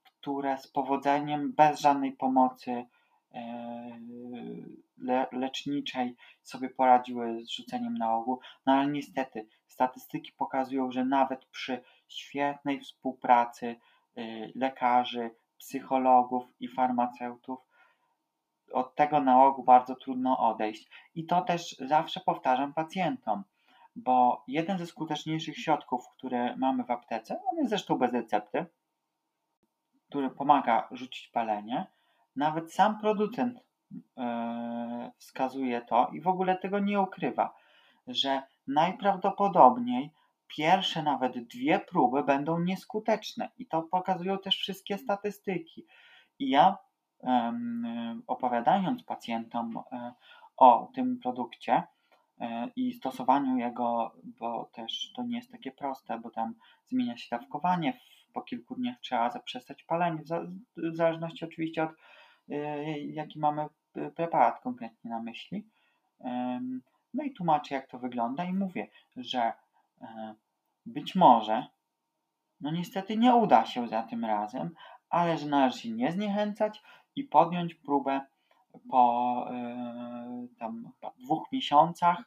które 0.04 0.58
z 0.58 0.68
powodzeniem, 0.68 1.52
bez 1.52 1.80
żadnej 1.80 2.12
pomocy 2.12 2.84
e, 3.34 4.00
le, 4.98 5.26
leczniczej 5.32 6.16
sobie 6.42 6.70
poradziły 6.70 7.44
z 7.44 7.50
rzuceniem 7.50 7.94
nałogu, 7.94 8.40
no 8.66 8.72
ale 8.72 8.86
niestety 8.86 9.46
statystyki 9.66 10.32
pokazują, 10.32 10.90
że 10.90 11.04
nawet 11.04 11.44
przy 11.44 11.82
świetnej 12.08 12.80
współpracy 12.80 13.66
e, 13.66 14.22
lekarzy, 14.54 15.30
psychologów 15.58 16.44
i 16.60 16.68
farmaceutów 16.68 17.58
od 18.72 18.94
tego 18.94 19.20
nałogu 19.20 19.62
bardzo 19.64 19.94
trudno 19.94 20.38
odejść. 20.38 20.88
I 21.14 21.26
to 21.26 21.40
też 21.40 21.76
zawsze 21.78 22.20
powtarzam 22.20 22.74
pacjentom, 22.74 23.44
bo 23.96 24.44
jeden 24.48 24.78
ze 24.78 24.86
skuteczniejszych 24.86 25.56
środków, 25.56 26.08
które 26.08 26.56
mamy 26.56 26.84
w 26.84 26.90
aptece, 26.90 27.40
on 27.50 27.56
jest 27.56 27.70
zresztą 27.70 27.98
bez 27.98 28.12
recepty, 28.12 28.66
który 30.08 30.30
pomaga 30.30 30.88
rzucić 30.90 31.28
palenie, 31.28 31.86
nawet 32.36 32.72
sam 32.72 32.98
producent 33.00 33.58
yy, 33.90 34.24
wskazuje 35.18 35.80
to 35.80 36.08
i 36.12 36.20
w 36.20 36.28
ogóle 36.28 36.56
tego 36.56 36.78
nie 36.78 37.00
ukrywa, 37.00 37.54
że 38.06 38.42
najprawdopodobniej 38.66 40.12
pierwsze 40.46 41.02
nawet 41.02 41.38
dwie 41.46 41.78
próby 41.78 42.22
będą 42.22 42.58
nieskuteczne 42.60 43.50
i 43.58 43.66
to 43.66 43.82
pokazują 43.82 44.38
też 44.38 44.56
wszystkie 44.56 44.98
statystyki. 44.98 45.86
I 46.38 46.48
ja 46.48 46.76
opowiadając 48.26 49.02
pacjentom 49.02 49.78
e, 49.92 50.12
o 50.56 50.90
tym 50.94 51.18
produkcie 51.18 51.72
e, 51.72 51.86
i 52.76 52.92
stosowaniu 52.92 53.56
jego, 53.56 54.14
bo 54.24 54.70
też 54.72 55.12
to 55.16 55.22
nie 55.22 55.36
jest 55.36 55.52
takie 55.52 55.72
proste, 55.72 56.18
bo 56.18 56.30
tam 56.30 56.54
zmienia 56.86 57.16
się 57.16 57.26
dawkowanie, 57.30 58.00
po 58.32 58.42
kilku 58.42 58.74
dniach 58.74 59.00
trzeba 59.00 59.30
zaprzestać 59.30 59.82
palenia, 59.82 60.22
w 60.76 60.96
zależności 60.96 61.44
oczywiście 61.44 61.82
od 61.82 61.90
e, 62.50 63.00
jaki 63.00 63.38
mamy 63.38 63.66
preparat 64.16 64.60
konkretnie 64.60 65.10
na 65.10 65.22
myśli. 65.22 65.66
No 67.14 67.24
i 67.24 67.32
tłumaczę, 67.32 67.74
jak 67.74 67.86
to 67.86 67.98
wygląda, 67.98 68.44
i 68.44 68.52
mówię, 68.52 68.88
że 69.16 69.52
być 70.86 71.14
może, 71.14 71.66
no 72.60 72.70
niestety 72.70 73.16
nie 73.16 73.34
uda 73.34 73.66
się 73.66 73.88
za 73.88 74.02
tym 74.02 74.24
razem, 74.24 74.74
ale 75.08 75.38
że 75.38 75.46
należy 75.46 75.78
się 75.78 75.90
nie 75.90 76.12
zniechęcać 76.12 76.82
i 77.16 77.24
podjąć 77.24 77.74
próbę 77.74 78.20
po 78.90 79.46
tam 80.58 80.92
dwóch 81.18 81.52
miesiącach, 81.52 82.18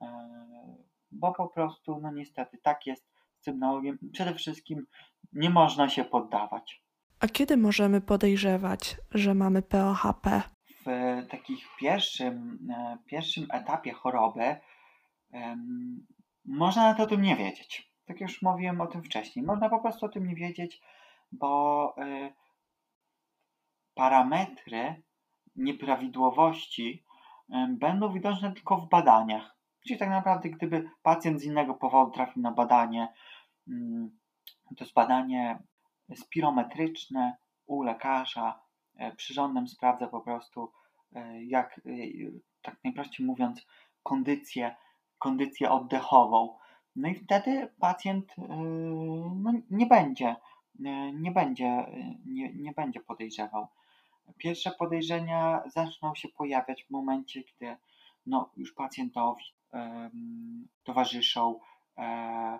yy, 0.00 0.08
bo 1.10 1.32
po 1.32 1.48
prostu, 1.48 2.00
no 2.00 2.12
niestety, 2.12 2.58
tak 2.58 2.86
jest 2.86 3.12
z 3.40 3.44
tym 3.44 3.58
nałogiem. 3.58 3.98
Przede 4.12 4.34
wszystkim 4.34 4.86
nie 5.32 5.50
można 5.50 5.88
się 5.88 6.04
poddawać. 6.04 6.82
A 7.20 7.26
kiedy 7.28 7.56
możemy 7.56 8.00
podejrzewać, 8.00 8.96
że 9.10 9.34
mamy 9.34 9.62
POHP? 9.62 10.42
W 10.86 10.86
takich 11.30 11.66
pierwszym, 11.78 12.58
yy, 12.68 12.98
pierwszym 13.06 13.46
etapie 13.50 13.92
choroby 13.92 14.56
można 16.44 16.82
nawet 16.82 17.00
o 17.00 17.06
tym 17.06 17.22
nie 17.22 17.36
wiedzieć. 17.36 17.92
Tak 18.04 18.20
już 18.20 18.42
mówiłem 18.42 18.80
o 18.80 18.86
tym 18.86 19.02
wcześniej. 19.02 19.44
Można 19.44 19.68
po 19.68 19.80
prostu 19.80 20.06
o 20.06 20.08
tym 20.08 20.26
nie 20.26 20.34
wiedzieć, 20.34 20.82
bo 21.32 21.94
parametry 23.94 25.02
nieprawidłowości 25.56 27.04
będą 27.68 28.12
widoczne 28.12 28.52
tylko 28.52 28.76
w 28.76 28.88
badaniach. 28.88 29.56
Czyli 29.86 29.98
tak 29.98 30.08
naprawdę, 30.08 30.50
gdyby 30.50 30.90
pacjent 31.02 31.40
z 31.40 31.44
innego 31.44 31.74
powodu 31.74 32.10
trafił 32.10 32.42
na 32.42 32.52
badanie, 32.52 33.08
mm, 33.68 34.18
to 34.76 34.84
jest 34.84 34.94
badanie 34.94 35.58
spirometryczne 36.14 37.36
u 37.66 37.82
lekarza, 37.82 38.60
e, 38.96 39.12
przyrządem 39.16 39.68
sprawdza 39.68 40.06
po 40.06 40.20
prostu, 40.20 40.72
e, 41.12 41.44
jak, 41.44 41.78
e, 41.78 41.90
tak 42.62 42.76
najprościej 42.84 43.26
mówiąc, 43.26 43.66
kondycję, 44.02 44.76
kondycję 45.18 45.70
oddechową. 45.70 46.58
No 46.96 47.08
i 47.08 47.14
wtedy 47.14 47.68
pacjent 47.80 48.34
no, 49.36 49.52
nie 49.70 49.86
będzie, 49.86 50.36
nie 51.14 51.30
będzie, 51.30 51.86
nie, 52.26 52.52
nie 52.54 52.72
będzie 52.72 53.00
podejrzewał 53.00 53.68
Pierwsze 54.38 54.70
podejrzenia 54.70 55.62
zaczną 55.66 56.14
się 56.14 56.28
pojawiać 56.28 56.84
w 56.84 56.90
momencie, 56.90 57.42
gdy 57.42 57.76
no, 58.26 58.50
już 58.56 58.74
pacjentowi 58.74 59.44
um, 59.72 60.68
towarzyszą 60.84 61.60
e, 61.98 62.58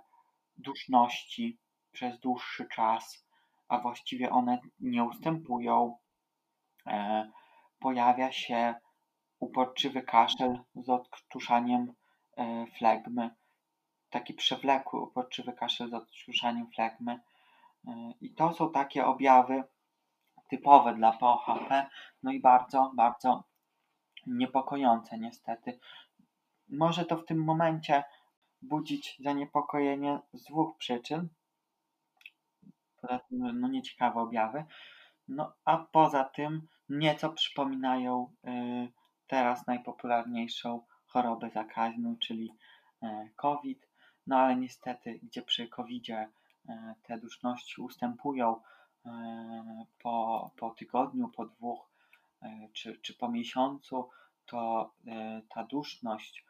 duszności 0.56 1.58
przez 1.92 2.20
dłuższy 2.20 2.68
czas, 2.68 3.26
a 3.68 3.78
właściwie 3.78 4.30
one 4.30 4.58
nie 4.80 5.04
ustępują. 5.04 5.96
E, 6.86 7.30
pojawia 7.78 8.32
się 8.32 8.74
uporczywy 9.38 10.02
kaszel 10.02 10.58
z 10.74 10.88
odczuszaniem 10.88 11.92
e, 12.36 12.66
flegmy, 12.78 13.30
taki 14.10 14.34
przewlekły 14.34 15.00
uporczywy 15.00 15.52
kaszel 15.52 15.90
z 15.90 15.94
odczuszaniem 15.94 16.66
flegmy. 16.74 17.20
E, 17.86 18.12
I 18.20 18.30
to 18.34 18.52
są 18.52 18.72
takie 18.72 19.06
objawy, 19.06 19.64
typowe 20.52 20.94
dla 20.94 21.12
POHP, 21.12 21.86
no 22.22 22.32
i 22.32 22.40
bardzo, 22.40 22.92
bardzo 22.94 23.44
niepokojące 24.26 25.18
niestety. 25.18 25.78
Może 26.68 27.04
to 27.04 27.16
w 27.16 27.24
tym 27.24 27.44
momencie 27.44 28.04
budzić 28.62 29.16
zaniepokojenie 29.20 30.18
z 30.32 30.44
dwóch 30.44 30.76
przyczyn. 30.76 31.28
Poza 33.00 33.18
tym, 33.18 33.60
no 33.60 33.68
nieciekawe 33.68 34.20
objawy. 34.20 34.64
No 35.28 35.52
a 35.64 35.78
poza 35.78 36.24
tym 36.24 36.68
nieco 36.88 37.32
przypominają 37.32 38.34
y, 38.44 38.92
teraz 39.26 39.66
najpopularniejszą 39.66 40.86
chorobę 41.06 41.50
zakaźną, 41.50 42.16
czyli 42.16 42.54
y, 43.02 43.06
COVID. 43.36 43.88
No 44.26 44.36
ale 44.36 44.56
niestety, 44.56 45.20
gdzie 45.22 45.42
przy 45.42 45.68
COVID-zie 45.68 46.28
y, 46.68 46.72
te 47.02 47.18
duszności 47.18 47.80
ustępują, 47.80 48.60
E, 48.81 48.81
po, 50.02 50.50
po 50.56 50.70
tygodniu, 50.70 51.28
po 51.28 51.44
dwóch 51.44 51.90
e, 52.42 52.68
czy, 52.72 52.98
czy 52.98 53.14
po 53.14 53.28
miesiącu, 53.28 54.08
to 54.46 54.92
e, 55.06 55.42
ta 55.54 55.64
duszność 55.64 56.44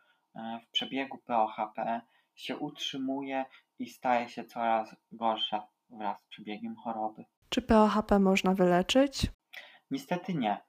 w 0.62 0.70
przebiegu 0.70 1.18
POHP 1.18 2.00
się 2.34 2.56
utrzymuje 2.56 3.44
i 3.78 3.86
staje 3.86 4.28
się 4.28 4.44
coraz 4.44 4.96
gorsza 5.12 5.66
wraz 5.90 6.22
z 6.22 6.26
przebiegiem 6.26 6.76
choroby. 6.76 7.24
Czy 7.48 7.62
POHP 7.62 8.18
można 8.18 8.54
wyleczyć? 8.54 9.30
Niestety 9.90 10.34
nie. 10.34 10.60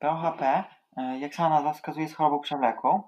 POHP, 0.00 0.64
jak 1.20 1.34
sama 1.34 1.54
nazwa 1.54 1.72
wskazuje, 1.72 2.04
jest 2.04 2.16
chorobą 2.16 2.40
przewlekłą. 2.40 3.02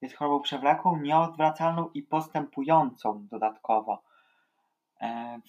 Jest 0.00 0.16
chorobą 0.16 0.40
przewlekłą, 0.40 1.00
nieodwracalną 1.00 1.88
i 1.94 2.02
postępującą 2.02 3.26
dodatkowo. 3.30 4.02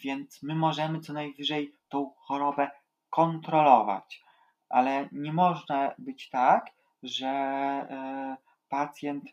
Więc 0.04 0.44
my 0.44 0.56
możemy 0.56 1.00
co 1.00 1.14
najwyżej 1.14 1.76
tą 1.90 2.14
chorobę 2.18 2.72
kontrolować. 3.10 4.24
Ale 4.70 5.10
nie 5.12 5.34
może 5.34 5.96
być 5.98 6.30
tak, 6.30 6.66
że 7.04 7.28
e, 7.28 8.38
pacjent 8.70 9.24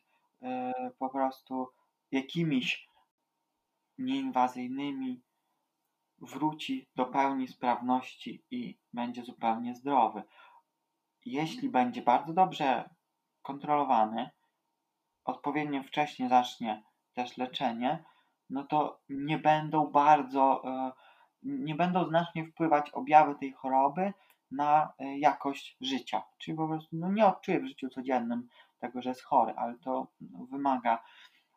e, 0.43 0.73
po 0.99 1.09
prostu 1.09 1.69
jakimiś 2.11 2.88
nieinwazyjnymi 3.99 5.23
wróci 6.21 6.88
do 6.97 7.07
pełni 7.07 7.49
sprawności 7.49 8.45
i 8.51 8.79
będzie 8.93 9.25
zupełnie 9.25 9.75
zdrowy. 9.75 10.23
Jeśli 11.25 11.69
będzie 11.69 12.03
bardzo 12.03 12.33
dobrze 12.33 12.91
kontrolowany, 13.43 14.31
odpowiednio 15.25 15.83
wcześnie 15.83 16.29
zacznie 16.29 16.83
też 17.15 17.37
leczenie, 17.37 18.05
no 18.51 18.65
to 18.65 19.01
nie 19.09 19.38
będą 19.38 19.87
bardzo, 19.87 20.62
e, 20.65 20.93
nie 21.43 21.75
będą 21.75 22.09
znacznie 22.09 22.47
wpływać 22.47 22.91
objawy 22.91 23.35
tej 23.35 23.53
choroby 23.53 24.13
na 24.51 24.93
e, 24.99 25.19
jakość 25.19 25.77
życia. 25.81 26.23
Czyli 26.39 26.57
po 26.57 26.69
prostu 26.69 26.97
no 26.97 27.13
nie 27.13 27.27
odczuje 27.27 27.61
w 27.61 27.67
życiu 27.67 27.89
codziennym 27.89 28.49
tego, 28.81 29.03
że 29.03 29.09
jest 29.09 29.23
chory, 29.23 29.55
ale 29.57 29.75
to 29.79 30.07
wymaga, 30.51 31.03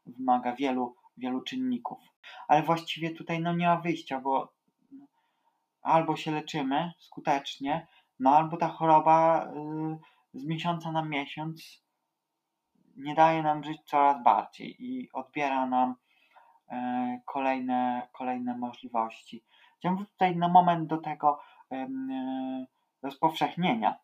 wymaga 0.05 0.55
wielu, 0.55 0.95
wielu 1.17 1.41
czynników. 1.41 1.99
Ale 2.47 2.63
właściwie 2.63 3.11
tutaj 3.11 3.41
no 3.41 3.55
nie 3.55 3.67
ma 3.67 3.77
wyjścia, 3.77 4.19
bo 4.19 4.53
albo 5.81 6.15
się 6.15 6.31
leczymy 6.31 6.93
skutecznie, 6.99 7.87
no 8.19 8.37
albo 8.37 8.57
ta 8.57 8.67
choroba 8.67 9.47
y, 10.33 10.39
z 10.39 10.45
miesiąca 10.45 10.91
na 10.91 11.01
miesiąc 11.01 11.83
nie 12.97 13.15
daje 13.15 13.43
nam 13.43 13.63
żyć 13.63 13.81
coraz 13.85 14.23
bardziej 14.23 14.75
i 14.79 15.11
odbiera 15.11 15.65
nam 15.65 15.95
e, 16.69 17.19
kolejne, 17.25 18.07
kolejne 18.13 18.57
możliwości. 18.57 19.43
Chciałbym 19.85 20.05
tutaj 20.05 20.35
na 20.35 20.47
moment 20.47 20.87
do 20.87 20.97
tego 20.97 21.39
e, 21.71 21.87
rozpowszechnienia 23.03 23.99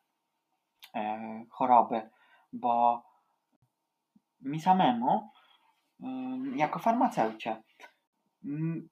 e, 0.96 1.46
choroby, 1.50 2.10
bo 2.54 3.04
mi 4.41 4.60
samemu, 4.60 5.30
jako 6.56 6.80
farmaceucie, 6.80 7.63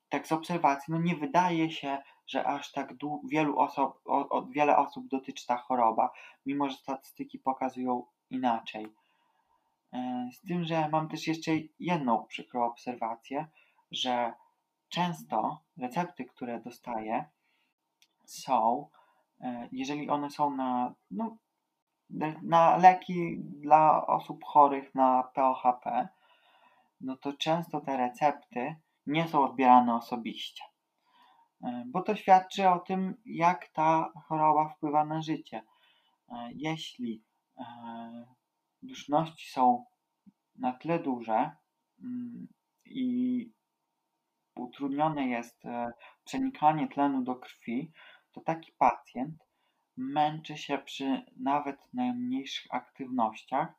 tak 0.09 0.27
z 0.27 0.31
obserwacji, 0.31 0.93
no 0.93 0.99
nie 1.01 1.15
wydaje 1.15 1.71
się, 1.71 1.97
że 2.27 2.47
aż 2.47 2.71
tak 2.71 2.93
wielu 3.29 3.59
osób, 3.59 4.01
o, 4.05 4.29
o, 4.29 4.45
wiele 4.45 4.77
osób 4.77 5.07
dotyczy 5.07 5.47
ta 5.47 5.57
choroba, 5.57 6.11
mimo 6.45 6.69
że 6.69 6.77
statystyki 6.77 7.39
pokazują 7.39 8.05
inaczej. 8.29 8.87
E, 9.93 10.29
z 10.33 10.41
tym, 10.47 10.63
że 10.63 10.89
mam 10.89 11.09
też 11.09 11.27
jeszcze 11.27 11.51
jedną 11.79 12.25
przykrą 12.25 12.65
obserwację, 12.65 13.47
że 13.91 14.33
często 14.89 15.61
recepty, 15.77 16.25
które 16.25 16.61
dostaję, 16.61 17.25
są, 18.25 18.89
e, 19.41 19.69
jeżeli 19.71 20.09
one 20.09 20.29
są 20.29 20.55
na, 20.55 20.93
no, 21.11 21.37
na 22.43 22.77
leki 22.77 23.37
dla 23.39 24.07
osób 24.07 24.43
chorych 24.43 24.95
na 24.95 25.23
POHP, 25.23 26.07
no 27.01 27.17
to 27.17 27.33
często 27.33 27.81
te 27.81 27.97
recepty 27.97 28.75
nie 29.05 29.27
są 29.27 29.43
odbierane 29.43 29.95
osobiście. 29.95 30.63
E, 31.63 31.83
bo 31.87 32.01
to 32.01 32.15
świadczy 32.15 32.69
o 32.69 32.79
tym, 32.79 33.21
jak 33.25 33.67
ta 33.67 34.11
choroba 34.27 34.69
wpływa 34.69 35.05
na 35.05 35.21
życie. 35.21 35.63
Jeśli 36.55 37.23
duszności 38.81 39.51
są 39.51 39.85
na 40.55 40.73
tle 40.73 40.99
duże 40.99 41.51
mm, 42.03 42.47
i 42.85 43.51
utrudnione 44.63 45.27
jest 45.27 45.65
e, 45.65 45.91
przenikanie 46.25 46.87
tlenu 46.87 47.23
do 47.23 47.35
krwi, 47.35 47.91
to 48.31 48.41
taki 48.41 48.71
pacjent 48.71 49.49
męczy 49.97 50.57
się 50.57 50.77
przy 50.77 51.25
nawet 51.37 51.77
najmniejszych 51.93 52.73
aktywnościach, 52.73 53.73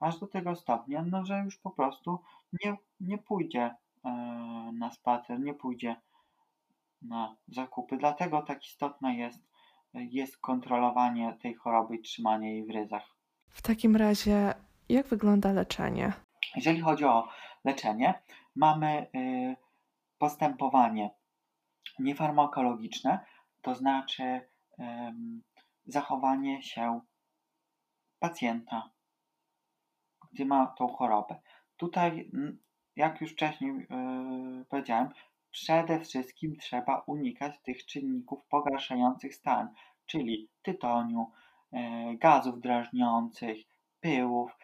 aż 0.00 0.18
do 0.18 0.26
tego 0.26 0.56
stopnia, 0.56 1.04
no, 1.10 1.24
że 1.24 1.38
już 1.44 1.56
po 1.56 1.70
prostu 1.70 2.18
nie, 2.64 2.76
nie 3.00 3.18
pójdzie 3.18 3.74
e, 4.04 4.10
na 4.74 4.90
spacer, 4.90 5.40
nie 5.40 5.54
pójdzie 5.54 5.96
na 7.02 7.36
zakupy. 7.48 7.96
Dlatego 7.96 8.42
tak 8.42 8.66
istotne 8.66 9.16
jest, 9.16 9.48
jest 9.94 10.38
kontrolowanie 10.38 11.38
tej 11.42 11.54
choroby 11.54 11.96
i 11.96 12.02
trzymanie 12.02 12.52
jej 12.52 12.66
w 12.66 12.70
ryzach. 12.70 13.14
W 13.48 13.62
takim 13.62 13.96
razie 13.96 14.54
jak 14.88 15.06
wygląda 15.06 15.52
leczenie? 15.52 16.12
Jeżeli 16.56 16.80
chodzi 16.80 17.04
o 17.04 17.28
leczenie, 17.64 18.14
mamy 18.56 19.06
y, 19.14 19.63
postępowanie 20.24 21.10
niefarmakologiczne, 21.98 23.24
to 23.62 23.74
znaczy 23.74 24.40
zachowanie 25.86 26.62
się 26.62 27.00
pacjenta, 28.18 28.90
gdy 30.32 30.46
ma 30.46 30.66
tą 30.66 30.88
chorobę. 30.88 31.40
Tutaj, 31.76 32.30
jak 32.96 33.20
już 33.20 33.32
wcześniej 33.32 33.70
y, 33.70 34.64
powiedziałem, 34.68 35.08
przede 35.50 36.00
wszystkim 36.00 36.56
trzeba 36.56 37.02
unikać 37.06 37.62
tych 37.62 37.86
czynników 37.86 38.46
pogarszających 38.48 39.34
stan, 39.34 39.74
czyli 40.06 40.50
tytoniu, 40.62 41.32
y, 41.72 41.78
gazów 42.18 42.60
drażniących, 42.60 43.56
pyłów, 44.00 44.56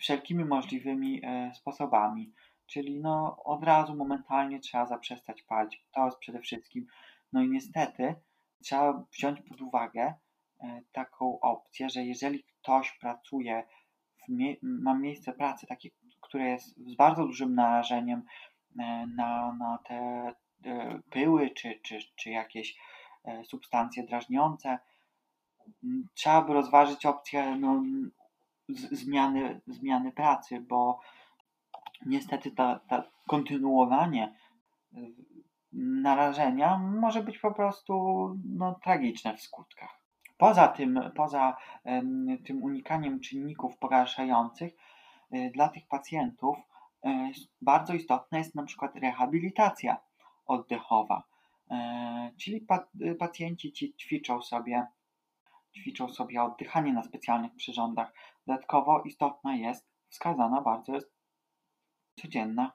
wszelkimi 0.00 0.44
możliwymi 0.44 1.20
e, 1.24 1.52
sposobami. 1.54 2.32
Czyli 2.66 3.00
no, 3.00 3.36
od 3.44 3.64
razu 3.64 3.96
momentalnie 3.96 4.60
trzeba 4.60 4.86
zaprzestać 4.86 5.42
palić. 5.42 5.84
To 5.92 6.04
jest 6.04 6.18
przede 6.18 6.40
wszystkim. 6.40 6.86
No 7.32 7.42
i 7.42 7.48
niestety 7.48 8.14
trzeba 8.62 9.04
wziąć 9.12 9.40
pod 9.40 9.60
uwagę 9.60 10.14
e, 10.60 10.82
taką 10.92 11.40
opcję, 11.40 11.90
że 11.90 12.04
jeżeli 12.04 12.44
ktoś 12.44 12.92
pracuje, 12.92 13.66
mie 14.28 14.56
ma 14.62 14.94
miejsce 14.94 15.32
pracy 15.32 15.66
takie, 15.66 15.90
które 16.20 16.44
jest 16.44 16.76
z 16.90 16.94
bardzo 16.94 17.26
dużym 17.26 17.54
narażeniem 17.54 18.22
e, 18.78 19.06
na, 19.06 19.52
na 19.52 19.78
te 19.84 20.32
pyły 21.10 21.50
czy, 21.50 21.80
czy, 21.82 21.98
czy 22.16 22.30
jakieś 22.30 22.78
substancje 23.44 24.04
drażniące, 24.04 24.78
trzeba 26.14 26.42
by 26.42 26.52
rozważyć 26.52 27.06
opcję 27.06 27.56
no, 27.56 27.82
zmiany, 28.68 29.60
zmiany 29.66 30.12
pracy, 30.12 30.60
bo 30.60 31.00
niestety 32.06 32.50
ta 32.50 32.80
kontynuowanie 33.28 34.34
y, 34.94 35.14
narażenia 35.72 36.78
może 36.78 37.22
być 37.22 37.38
po 37.38 37.54
prostu 37.54 37.94
no, 38.44 38.78
tragiczne 38.84 39.36
w 39.36 39.40
skutkach. 39.40 40.00
Poza 40.38 40.68
tym, 40.68 41.00
poza 41.16 41.56
tym 42.44 42.62
unikaniem 42.62 43.20
czynników 43.20 43.78
pogarszających, 43.78 44.72
y, 45.34 45.50
dla 45.54 45.68
tych 45.68 45.88
pacjentów 45.88 46.56
y, 47.06 47.10
bardzo 47.60 47.94
istotna 47.94 48.38
jest 48.38 48.54
na 48.54 48.64
przykład 48.64 48.96
rehabilitacja 48.96 49.96
oddechowa. 50.46 51.22
Czyli 52.40 52.66
pacjenci 53.18 53.72
ci 53.72 53.94
ćwiczą 53.94 54.42
sobie 54.42 54.86
ćwiczą 55.76 56.08
sobie 56.08 56.42
oddychanie 56.42 56.92
na 56.92 57.02
specjalnych 57.02 57.54
przyrządach. 57.54 58.12
Dodatkowo 58.46 59.02
istotna 59.02 59.56
jest 59.56 59.88
wskazana 60.08 60.60
bardzo 60.60 60.94
jest 60.94 61.15
codzienna 62.16 62.72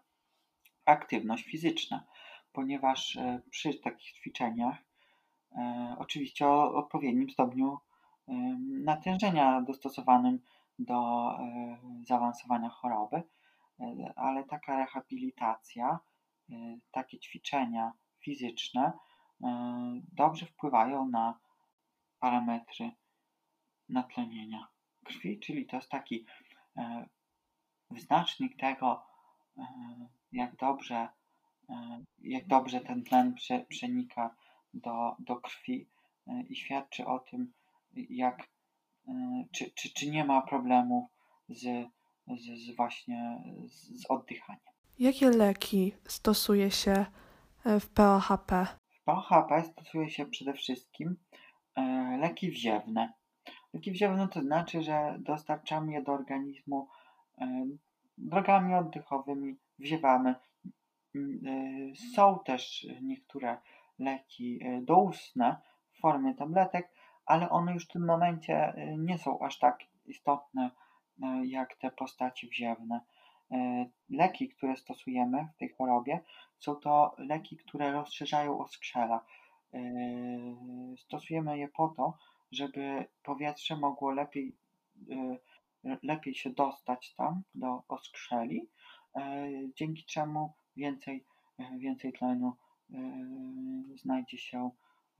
aktywność 0.85 1.43
fizyczna, 1.43 2.03
ponieważ 2.53 3.15
e, 3.15 3.41
przy 3.49 3.73
takich 3.73 4.11
ćwiczeniach 4.11 4.77
e, 5.51 5.95
oczywiście 5.99 6.47
o 6.47 6.73
odpowiednim 6.75 7.29
stopniu 7.29 7.77
e, 8.27 8.33
natężenia 8.83 9.61
dostosowanym 9.61 10.39
do 10.79 11.29
zaawansowania 12.07 12.69
choroby, 12.69 13.23
ale 14.15 14.43
taka 14.43 14.77
rehabilitacja, 14.77 15.99
takie 16.91 17.19
ćwiczenia 17.19 17.93
fizyczne 18.19 18.91
dobrze 20.13 20.45
wpływają 20.45 21.07
na 21.07 21.39
parametry 22.19 22.91
natlenienia 23.89 24.67
krwi, 25.05 25.39
czyli 25.39 25.65
to 25.65 25.75
jest 25.75 25.89
taki 25.89 26.25
wyznacznik 27.89 28.59
tego, 28.59 29.03
jak 30.31 30.55
dobrze, 30.55 31.07
e, 31.69 32.03
jak 32.19 32.47
dobrze 32.47 32.81
ten 32.81 33.03
tlen 33.03 33.35
przenika 33.69 34.35
do, 34.73 35.15
do 35.19 35.35
krwi 35.35 35.89
i 36.49 36.55
świadczy 36.55 37.05
o 37.05 37.19
tym, 37.19 37.53
jak, 37.93 38.47
czy, 39.51 39.71
czy, 39.71 39.93
czy 39.93 40.09
nie 40.09 40.25
ma 40.25 40.41
problemów 40.41 41.09
z, 41.49 41.87
z, 42.27 42.65
z 42.65 42.75
właśnie 42.75 43.43
z, 43.65 44.01
z 44.01 44.05
oddychaniem. 44.05 44.73
Jakie 44.99 45.29
leki 45.29 45.93
stosuje 46.07 46.71
się 46.71 47.05
w 47.65 47.89
POHP? 47.89 48.67
W 48.89 49.03
POHP 49.03 49.63
stosuje 49.63 50.09
się 50.09 50.25
przede 50.25 50.53
wszystkim 50.53 51.15
E, 51.75 52.17
leki 52.17 52.51
wziewne. 52.51 53.13
Leki 53.73 53.91
wziewne 53.91 54.27
to 54.27 54.41
znaczy, 54.41 54.81
że 54.81 55.15
dostarczamy 55.19 55.93
je 55.93 56.01
do 56.01 56.11
organizmu 56.11 56.87
e, 57.37 57.65
drogami 58.17 58.75
oddechowymi, 58.75 59.55
wziewamy. 59.79 60.35
Mm, 61.15 61.39
e, 61.91 61.95
są 62.15 62.39
też 62.45 62.87
niektóre 63.01 63.57
leki 63.99 64.59
doustne 64.81 65.61
w 65.91 65.99
formie 65.99 66.35
tabletek, 66.35 66.91
ale 67.25 67.49
one 67.49 67.73
już 67.73 67.85
w 67.85 67.91
tym 67.91 68.05
momencie 68.05 68.73
nie 68.97 69.17
są 69.17 69.39
aż 69.39 69.59
tak 69.59 69.79
istotne 70.05 70.71
jak 71.43 71.75
te 71.75 71.91
postaci 71.91 72.47
wziewne. 72.47 73.01
leki, 74.09 74.49
które 74.49 74.77
stosujemy 74.77 75.47
w 75.55 75.57
tej 75.57 75.69
chorobie, 75.69 76.19
są 76.59 76.75
to 76.75 77.15
leki, 77.17 77.57
które 77.57 77.91
rozszerzają 77.91 78.59
oskrzela. 78.59 79.25
Stosujemy 80.97 81.57
je 81.57 81.67
po 81.67 81.87
to, 81.87 82.17
żeby 82.51 83.05
powietrze 83.23 83.75
mogło 83.77 84.11
lepiej, 84.11 84.55
lepiej 86.03 86.35
się 86.35 86.49
dostać 86.49 87.13
tam 87.13 87.41
do 87.55 87.83
oskrzeli, 87.87 88.69
dzięki 89.75 90.05
czemu 90.05 90.53
więcej, 90.75 91.25
więcej 91.79 92.13
tlenu 92.13 92.53
znajdzie 93.95 94.37
się 94.37 94.71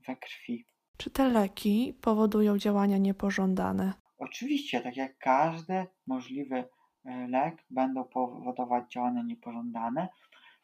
we 0.06 0.16
krwi. 0.16 0.66
Czy 0.96 1.10
te 1.10 1.28
leki 1.28 1.94
powodują 2.00 2.58
działania 2.58 2.98
niepożądane? 2.98 3.92
Oczywiście, 4.18 4.80
tak 4.80 4.96
jak 4.96 5.18
każdy 5.18 5.86
możliwy 6.06 6.64
e, 7.04 7.28
lek, 7.28 7.64
będą 7.70 8.04
powodować 8.04 8.92
działania 8.92 9.22
niepożądane. 9.22 10.08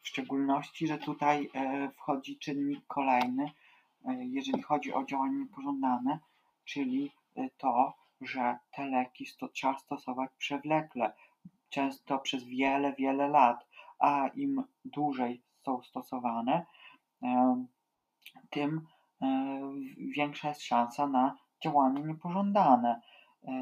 W 0.00 0.08
szczególności, 0.08 0.86
że 0.86 0.98
tutaj 0.98 1.50
e, 1.54 1.90
wchodzi 1.90 2.38
czynnik 2.38 2.86
kolejny, 2.86 3.50
e, 4.04 4.24
jeżeli 4.24 4.62
chodzi 4.62 4.92
o 4.92 5.04
działania 5.04 5.38
niepożądane, 5.38 6.18
czyli 6.64 7.12
to, 7.56 7.94
że 8.20 8.58
te 8.70 8.86
leki 8.86 9.26
sto, 9.26 9.48
trzeba 9.48 9.78
stosować 9.78 10.30
przewlekle, 10.38 11.12
często 11.68 12.18
przez 12.18 12.44
wiele, 12.44 12.94
wiele 12.94 13.28
lat, 13.28 13.66
a 13.98 14.28
im 14.28 14.64
dłużej 14.84 15.42
są 15.62 15.82
stosowane, 15.82 16.66
tym 18.50 18.86
większa 20.16 20.48
jest 20.48 20.62
szansa 20.62 21.06
na 21.06 21.36
działanie 21.62 22.02
niepożądane. 22.02 23.00
E, 23.44 23.52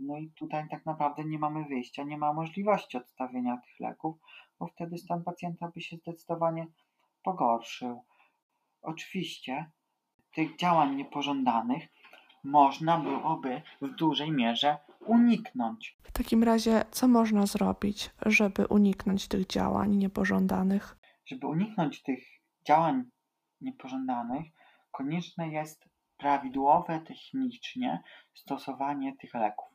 no 0.00 0.18
i 0.18 0.30
tutaj 0.30 0.68
tak 0.68 0.86
naprawdę 0.86 1.24
nie 1.24 1.38
mamy 1.38 1.64
wyjścia, 1.64 2.04
nie 2.04 2.18
ma 2.18 2.32
możliwości 2.32 2.96
odstawienia 2.96 3.56
tych 3.56 3.80
leków, 3.80 4.16
bo 4.58 4.66
wtedy 4.66 4.98
stan 4.98 5.24
pacjenta 5.24 5.68
by 5.74 5.80
się 5.80 5.96
zdecydowanie 5.96 6.66
pogorszył. 7.22 8.04
Oczywiście 8.82 9.70
tych 10.32 10.56
działań 10.56 10.96
niepożądanych 10.96 11.88
można 12.44 12.98
byłoby 12.98 13.62
w 13.82 13.94
dużej 13.94 14.32
mierze 14.32 14.78
uniknąć. 15.00 15.96
W 16.02 16.12
takim 16.12 16.44
razie, 16.44 16.84
co 16.90 17.08
można 17.08 17.46
zrobić, 17.46 18.10
żeby 18.26 18.66
uniknąć 18.66 19.28
tych 19.28 19.46
działań 19.46 19.96
niepożądanych? 19.96 20.96
Żeby 21.26 21.46
uniknąć 21.46 22.02
tych 22.02 22.24
działań 22.66 23.04
niepożądanych, 23.60 24.44
konieczne 24.90 25.48
jest 25.48 25.84
prawidłowe 26.16 27.00
technicznie 27.00 28.02
stosowanie 28.34 29.16
tych 29.16 29.34
leków. 29.34 29.68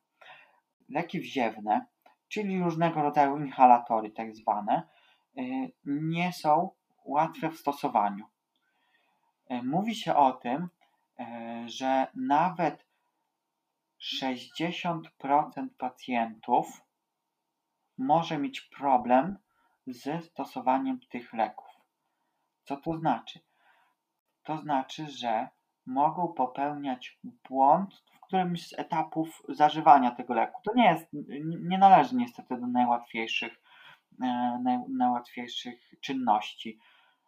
Leki 0.90 1.20
wziewne, 1.20 1.86
czyli 2.28 2.64
różnego 2.64 3.02
rodzaju 3.02 3.38
inhalatory, 3.38 4.12
tak 4.12 4.36
zwane, 4.36 4.84
y, 5.38 5.72
nie 5.86 6.34
są 6.34 6.70
łatwe 7.06 7.50
w 7.50 7.58
stosowaniu. 7.58 8.26
Y, 9.52 9.64
mówi 9.64 9.96
się 9.96 10.16
o 10.16 10.32
tym, 10.32 10.70
że 11.66 12.08
nawet 12.16 12.86
60% 14.02 15.04
pacjentów 15.78 16.82
może 17.98 18.38
mieć 18.38 18.62
problem 18.62 19.38
ze 19.88 20.22
stosowaniem 20.22 21.00
tych 21.10 21.34
leków. 21.34 21.70
Co 22.64 22.78
to 22.78 22.98
znaczy? 22.98 23.40
To 24.44 24.58
znaczy, 24.58 25.08
że 25.08 25.48
mogą 25.86 26.34
popełniać 26.34 27.20
błąd 27.50 28.04
w 28.14 28.20
którymś 28.20 28.68
z 28.68 28.80
etapów 28.80 29.44
zażywania 29.50 30.12
tego 30.12 30.34
leku. 30.34 30.62
To 30.64 30.74
nie 30.74 30.86
jest, 30.86 31.08
nie 31.70 31.78
należy 31.78 32.16
niestety 32.16 32.58
do 32.58 32.68
najłatwiejszych, 32.68 33.62
e, 34.22 34.60
naj, 34.64 34.80
najłatwiejszych 34.90 35.94
czynności. 36.02 36.80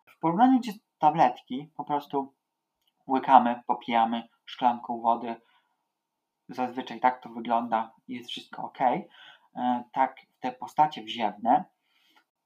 W 0.06 0.20
porównaniu 0.20 0.60
do 0.60 0.72
tabletki 1.00 1.72
po 1.76 1.84
prostu 1.84 2.34
łykamy, 3.12 3.62
popijamy 3.68 4.28
szklanką 4.46 5.02
wody. 5.02 5.36
Zazwyczaj 6.50 7.00
tak 7.00 7.22
to 7.22 7.30
wygląda, 7.30 7.92
jest 8.08 8.30
wszystko 8.30 8.64
ok. 8.64 8.80
E, 8.82 9.84
tak 9.92 10.16
te 10.40 10.52
postacie 10.52 11.04
wziewne 11.04 11.64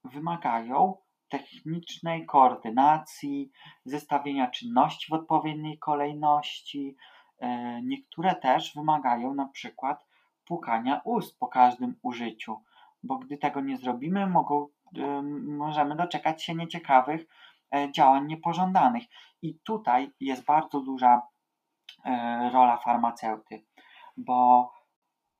wymagają 0.03 0.97
technicznej 1.29 2.25
koordynacji, 2.25 3.51
zestawienia 3.85 4.47
czynności 4.47 5.07
w 5.09 5.13
odpowiedniej 5.13 5.79
kolejności. 5.79 6.97
E, 7.39 7.81
niektóre 7.81 8.35
też 8.35 8.73
wymagają 8.75 9.33
na 9.33 9.45
przykład 9.45 10.05
pukania 10.45 11.01
ust 11.03 11.39
po 11.39 11.47
każdym 11.47 11.95
użyciu, 12.01 12.61
bo 13.03 13.17
gdy 13.17 13.37
tego 13.37 13.61
nie 13.61 13.77
zrobimy, 13.77 14.27
mogą, 14.27 14.67
e, 14.97 15.21
możemy 15.41 15.95
doczekać 15.95 16.43
się 16.43 16.55
nieciekawych 16.55 17.27
działań 17.91 18.27
niepożądanych. 18.27 19.03
I 19.41 19.59
tutaj 19.63 20.11
jest 20.19 20.45
bardzo 20.45 20.79
duża 20.79 21.21
rola 22.53 22.77
farmaceuty, 22.77 23.63
bo 24.17 24.71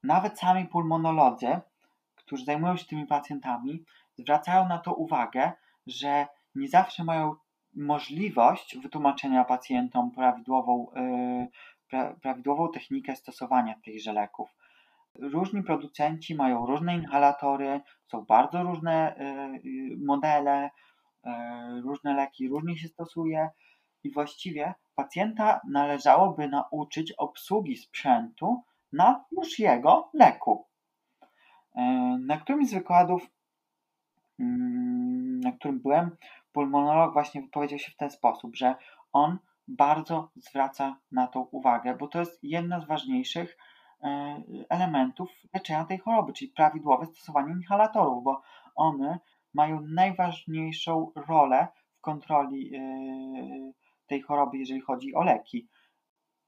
nawet 0.04 0.40
sami 0.40 0.66
pulmonolodzy, 0.66 1.60
którzy 2.16 2.46
zajmują 2.46 2.78
się 2.78 2.86
tymi 2.86 3.06
pacjentami, 3.06 3.84
zwracają 4.18 4.68
na 4.68 4.78
to 4.78 4.94
uwagę, 4.94 5.52
że 5.88 6.28
nie 6.56 6.68
zawsze 6.68 7.04
mają 7.04 7.36
możliwość 7.76 8.78
wytłumaczenia 8.78 9.44
pacjentom 9.44 10.12
prawidłową, 10.12 10.88
yy, 11.92 12.16
prawidłową 12.22 12.72
technikę 12.72 13.16
stosowania 13.16 13.76
tychże 13.86 14.14
leków. 14.14 14.56
Różni 15.20 15.64
producenci 15.64 16.36
mają 16.36 16.66
różne 16.66 16.96
inhalatory, 16.96 17.82
są 18.08 18.22
bardzo 18.22 18.64
różne 18.64 19.16
modele, 19.98 20.70
różne 21.84 22.14
leki 22.14 22.48
różnie 22.48 22.78
się 22.78 22.88
stosuje 22.88 23.50
i 24.04 24.12
właściwie 24.12 24.74
pacjenta 24.96 25.62
należałoby 25.70 26.48
nauczyć 26.48 27.12
obsługi 27.12 27.78
sprzętu 27.78 28.64
na 28.94 29.26
już 29.32 29.60
jego 29.60 30.10
leku. 30.14 30.66
Na 32.20 32.38
którymś 32.38 32.70
z 32.70 32.74
wykładów 32.74 33.30
Mm, 34.40 35.40
na 35.40 35.52
którym 35.52 35.80
byłem, 35.80 36.18
pulmonolog 36.52 37.14
właśnie 37.14 37.42
wypowiedział 37.42 37.80
się 37.80 37.92
w 37.92 37.98
ten 37.98 38.12
sposób, 38.12 38.56
że 38.56 38.76
on 39.14 39.38
bardzo 39.68 40.32
zwraca 40.36 40.96
na 41.12 41.28
to 41.28 41.42
uwagę, 41.42 41.96
bo 41.98 42.08
to 42.08 42.20
jest 42.20 42.44
jedna 42.44 42.80
z 42.80 42.88
ważniejszych 42.88 43.58
e, 44.04 44.42
elementów 44.70 45.30
leczenia 45.54 45.86
tej 45.86 45.98
choroby, 45.98 46.34
czyli 46.34 46.52
prawidłowe 46.52 47.06
stosowanie 47.06 47.54
inhalatorów, 47.54 48.24
bo 48.24 48.42
one 48.76 49.20
mają 49.56 49.82
najważniejszą 49.82 51.12
rolę 51.16 51.68
w 51.98 52.02
kontroli 52.02 52.76
e, 52.76 52.82
tej 54.08 54.22
choroby, 54.22 54.58
jeżeli 54.58 54.82
chodzi 54.82 55.16
o 55.16 55.24
leki. 55.24 55.68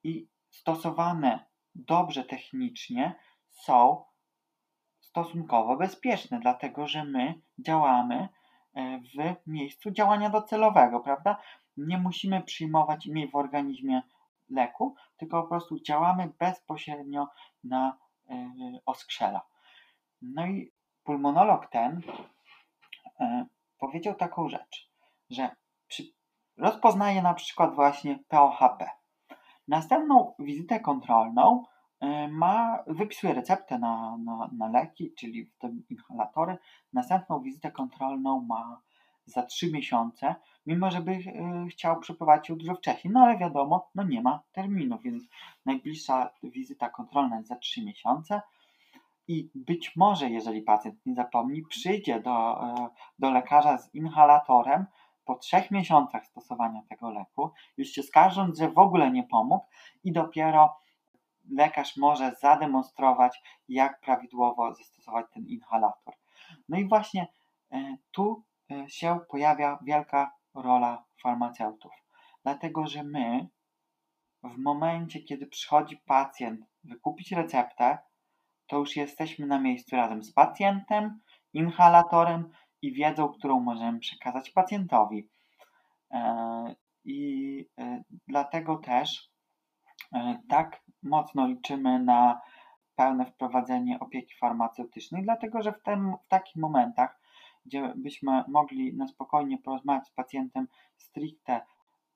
I 0.04 0.28
stosowane 0.50 1.46
dobrze 1.76 2.24
technicznie 2.24 3.16
są 3.50 4.04
stosunkowo 5.00 5.78
bezpieczne, 5.78 6.40
dlatego 6.40 6.88
że 6.88 7.04
my 7.04 7.42
działamy 7.60 8.30
e, 8.74 9.00
w 9.00 9.48
miejscu 9.48 9.92
działania 9.92 10.30
docelowego, 10.30 11.00
prawda? 11.00 11.38
Nie 11.78 11.98
musimy 11.98 12.42
przyjmować 12.42 13.06
mieć 13.06 13.32
w 13.32 13.36
organizmie 13.36 14.02
leku, 14.50 14.96
tylko 15.18 15.42
po 15.42 15.50
prostu 15.50 15.80
działamy 15.80 16.32
bezpośrednio 16.40 17.28
na 17.64 17.98
e, 18.30 18.52
oskrzela. 18.86 19.42
No 20.22 20.48
i 20.48 20.72
pulmonolog 21.04 21.68
ten 21.68 22.02
powiedział 23.78 24.16
taką 24.16 24.50
rzecz, 24.50 24.92
że 25.30 25.50
rozpoznaje 26.58 27.22
na 27.22 27.34
przykład 27.34 27.76
właśnie 27.76 28.20
POHP. 28.28 28.90
Następną 29.68 30.34
wizytę 30.40 30.80
kontrolną 30.80 31.64
E, 32.00 32.28
ma, 32.28 32.84
wypisuje 32.88 33.34
receptę 33.34 33.80
na, 33.80 34.18
na, 34.18 34.50
na 34.58 34.70
leki, 34.70 35.14
czyli 35.18 35.46
w 35.46 35.58
tym 35.58 35.84
inhalatory. 35.90 36.58
Następną 36.94 37.42
wizytę 37.42 37.72
kontrolną 37.72 38.42
ma 38.42 38.82
za 39.26 39.44
3 39.44 39.72
miesiące, 39.72 40.36
mimo 40.66 40.92
żeby 40.92 41.12
y, 41.12 41.24
chciał 41.70 42.00
przeprowadzić 42.00 42.50
ją 42.50 42.56
dużo 42.56 42.76
wcześniej. 42.76 43.14
No 43.14 43.20
ale 43.20 43.38
wiadomo, 43.38 43.90
no 43.96 44.04
nie 44.04 44.22
ma 44.22 44.44
terminu, 44.52 45.00
więc 45.00 45.24
najbliższa 45.66 46.30
wizyta 46.44 46.90
kontrolna 46.90 47.38
jest 47.38 47.50
za 47.50 47.56
3 47.56 47.86
miesiące. 47.86 48.42
I 49.28 49.50
być 49.56 49.96
może, 49.96 50.30
jeżeli 50.30 50.62
pacjent 50.62 51.06
nie 51.06 51.16
zapomni, 51.16 51.62
przyjdzie 51.62 52.20
do, 52.20 52.64
y, 52.64 52.90
do 53.20 53.32
lekarza 53.32 53.78
z 53.78 53.96
inhalatorem 53.96 54.86
po 55.26 55.36
trzech 55.36 55.72
miesiącach 55.72 56.26
stosowania 56.26 56.82
tego 56.90 57.10
leku, 57.10 57.52
już 57.78 57.88
się 57.88 58.04
skarżąc, 58.04 58.58
że 58.58 58.70
w 58.70 58.78
ogóle 58.78 59.12
nie 59.12 59.24
pomógł 59.24 59.66
i 60.04 60.12
dopiero 60.12 60.78
lekarz 61.52 61.98
może 61.98 62.36
zademonstrować, 62.42 63.42
jak 63.70 64.00
prawidłowo 64.00 64.76
zastosować 64.76 65.26
ten 65.34 65.48
inhalator. 65.48 66.14
No 66.70 66.78
i 66.78 66.88
właśnie 66.88 67.28
e, 67.72 67.98
tu 68.12 68.44
e, 68.72 68.90
się 68.90 69.20
pojawia 69.30 69.80
wielka 69.82 70.32
rola 70.54 71.04
farmaceutów, 71.22 71.92
dlatego 72.44 72.88
że 72.88 73.04
my 73.04 73.48
w 74.44 74.58
momencie, 74.58 75.20
kiedy 75.20 75.48
przychodzi 75.48 75.98
pacjent 75.98 76.62
wykupić 76.84 77.32
receptę, 77.32 77.98
to 78.68 78.78
już 78.78 78.96
jesteśmy 78.96 79.48
na 79.48 79.60
miejscu 79.60 79.96
razem 79.96 80.24
z 80.24 80.34
pacjentem 80.34 81.20
inhalatorem 81.54 82.50
i 82.82 82.94
wiedzą, 82.94 83.30
którą 83.30 83.60
możemy 83.60 84.00
przekazać 84.00 84.50
pacjentowi. 84.50 85.30
E, 86.12 86.76
I 87.06 87.70
e, 87.80 88.04
dlatego 88.28 88.78
też 88.78 89.30
e, 90.14 90.40
tak 90.50 90.82
mocno 91.04 91.48
liczymy 91.48 92.00
na 92.00 92.42
pełne 92.96 93.26
wprowadzenie 93.26 94.00
opieki 94.00 94.36
farmaceutycznej, 94.38 95.24
dlatego 95.24 95.62
że 95.62 95.72
w, 95.72 95.84
tym, 95.84 96.14
w 96.26 96.28
takich 96.28 96.56
momentach, 96.56 97.20
gdzie 97.66 97.94
byśmy 97.96 98.44
mogli 98.48 98.94
na 98.94 99.08
spokojnie 99.08 99.58
porozmawiać 99.58 100.08
z 100.08 100.12
pacjentem 100.12 100.68
stricte 100.98 101.62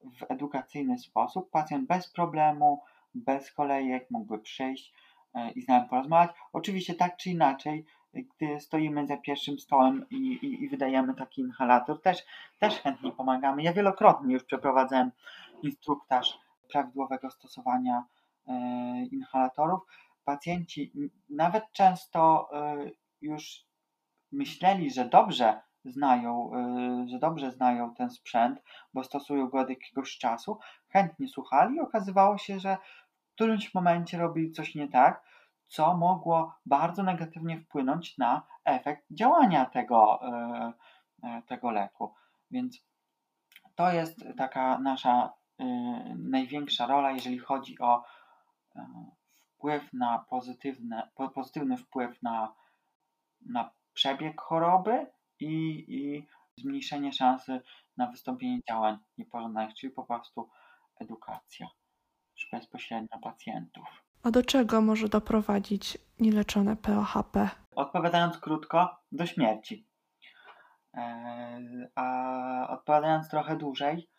w 0.03 0.31
edukacyjny 0.31 0.97
sposób, 0.97 1.49
pacjent 1.51 1.87
bez 1.87 2.11
problemu, 2.11 2.81
bez 3.13 3.51
kolejek 3.51 4.11
mógłby 4.11 4.39
przyjść 4.39 4.93
i 5.55 5.61
z 5.61 5.67
nami 5.67 5.89
porozmawiać. 5.89 6.35
Oczywiście 6.53 6.93
tak 6.93 7.17
czy 7.17 7.29
inaczej, 7.29 7.85
gdy 8.13 8.59
stoimy 8.59 9.07
za 9.07 9.17
pierwszym 9.17 9.59
stołem 9.59 10.05
i, 10.09 10.15
i, 10.15 10.63
i, 10.63 10.69
wydajemy 10.69 11.13
taki 11.13 11.41
inhalator, 11.41 12.01
też, 12.01 12.25
też 12.59 12.79
chętnie 12.79 13.11
pomagamy. 13.11 13.63
Ja 13.63 13.73
wielokrotnie 13.73 14.33
już 14.33 14.43
przeprowadzałem 14.43 15.11
instruktaż 15.63 16.39
prawidłowego 16.71 17.31
stosowania 17.31 18.03
e, 18.47 18.53
inhalatorów. 19.11 19.81
Pacjenci 20.25 20.91
nawet 21.29 21.63
często 21.71 22.49
e, 22.53 22.89
już 23.21 23.65
myśleli, 24.31 24.91
że 24.91 25.05
dobrze 25.05 25.61
znają, 25.85 26.51
e, 26.55 27.07
że 27.07 27.19
dobrze 27.19 27.51
znają 27.51 27.95
ten 27.95 28.09
sprzęt, 28.09 28.61
bo 28.93 29.03
stosują 29.03 29.47
go 29.47 29.59
od 29.59 29.69
jakiegoś 29.69 30.17
czasu, 30.17 30.59
chętnie 30.87 31.27
słuchali 31.27 31.79
okazywało 31.79 32.37
się, 32.37 32.59
że 32.59 32.77
w 33.31 33.33
którymś 33.33 33.73
momencie 33.73 34.17
robili 34.17 34.51
coś 34.51 34.75
nie 34.75 34.87
tak, 34.87 35.23
co 35.67 35.97
mogło 35.97 36.55
bardzo 36.65 37.03
negatywnie 37.03 37.59
wpłynąć 37.59 38.17
na 38.17 38.41
efekt 38.65 39.05
działania 39.11 39.65
tego, 39.65 40.19
e, 40.23 40.73
e, 41.23 41.41
tego 41.47 41.71
leku. 41.71 42.13
Więc 42.51 42.85
to 43.75 43.93
jest 43.93 44.23
taka 44.37 44.79
nasza 44.79 45.33
e, 45.59 45.65
największa 46.17 46.87
rola, 46.87 47.11
jeżeli 47.11 47.39
chodzi 47.39 47.79
o 47.79 48.03
wpływ 49.55 49.93
na 49.93 50.25
pozytywne, 50.29 51.09
pozytywny 51.35 51.77
wpływ 51.77 52.23
na, 52.23 52.55
na 53.41 53.71
przebieg 53.93 54.41
choroby 54.41 55.07
i, 55.39 55.85
i 55.87 56.27
zmniejszenie 56.57 57.13
szansy 57.13 57.61
na 57.97 58.07
wystąpienie 58.07 58.59
działań 58.69 58.97
niepożądanych, 59.17 59.75
czyli 59.75 59.93
po 59.93 60.03
prostu 60.03 60.49
edukacja 60.99 61.67
bezpośrednio 62.51 63.19
pacjentów. 63.19 63.83
A 64.23 64.31
do 64.31 64.43
czego 64.43 64.81
może 64.81 65.09
doprowadzić 65.09 65.97
nieleczone 66.19 66.75
POHP? 66.75 67.49
Odpowiadając 67.75 68.37
krótko, 68.37 68.97
do 69.11 69.25
śmierci. 69.25 69.87
E, 70.93 71.89
a 71.95 72.67
odpowiadając 72.69 73.29
trochę 73.29 73.57
dłużej, 73.57 74.09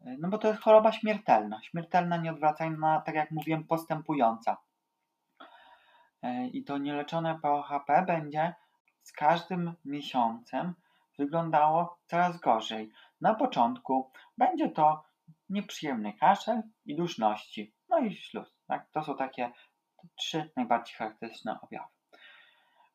e, 0.00 0.16
no 0.20 0.28
bo 0.28 0.38
to 0.38 0.48
jest 0.48 0.60
choroba 0.60 0.92
śmiertelna. 0.92 1.62
Śmiertelna, 1.62 2.16
nieodwracalna, 2.16 3.00
tak 3.00 3.14
jak 3.14 3.30
mówiłem, 3.30 3.64
postępująca. 3.64 4.56
E, 6.22 6.46
I 6.46 6.64
to 6.64 6.78
nieleczone 6.78 7.38
POHP 7.42 8.04
będzie 8.06 8.54
z 9.02 9.12
każdym 9.12 9.74
miesiącem 9.84 10.74
wyglądało 11.18 11.98
coraz 12.06 12.40
gorzej. 12.40 12.92
Na 13.20 13.34
początku 13.34 14.10
będzie 14.38 14.70
to 14.70 15.04
nieprzyjemny 15.48 16.12
kaszel 16.12 16.62
i 16.84 16.96
duszności, 16.96 17.74
no 17.92 17.98
i 17.98 18.14
śluz. 18.14 18.56
Tak? 18.66 18.90
To 18.90 19.04
są 19.04 19.16
takie 19.16 19.52
trzy 20.16 20.50
najbardziej 20.56 20.96
charakterystyczne 20.96 21.60
objawy. 21.60 21.88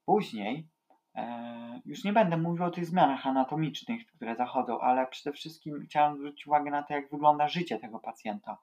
Później 0.05 0.67
e, 1.15 1.81
już 1.85 2.03
nie 2.03 2.13
będę 2.13 2.37
mówił 2.37 2.65
o 2.65 2.71
tych 2.71 2.85
zmianach 2.85 3.27
anatomicznych, 3.27 4.07
które 4.07 4.35
zachodzą, 4.35 4.79
ale 4.79 5.07
przede 5.07 5.33
wszystkim 5.35 5.85
chciałem 5.85 6.17
zwrócić 6.17 6.47
uwagę 6.47 6.71
na 6.71 6.83
to, 6.83 6.93
jak 6.93 7.09
wygląda 7.11 7.47
życie 7.47 7.79
tego 7.79 7.99
pacjenta. 7.99 8.57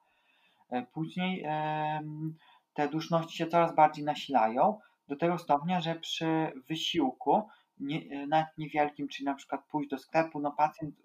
E, 0.69 0.83
później 0.83 1.43
e, 1.45 2.01
te 2.73 2.87
duszności 2.87 3.37
się 3.37 3.47
coraz 3.47 3.75
bardziej 3.75 4.05
nasilają 4.05 4.79
do 5.07 5.15
tego 5.15 5.37
stopnia, 5.37 5.81
że 5.81 5.95
przy 5.95 6.51
wysiłku, 6.67 7.47
nie, 7.79 8.27
nawet 8.27 8.57
niewielkim, 8.57 9.07
czyli 9.07 9.25
na 9.25 9.35
przykład 9.35 9.65
pójść 9.65 9.89
do 9.89 9.97
sklepu, 9.97 10.39
no 10.39 10.51
pacjent 10.51 10.95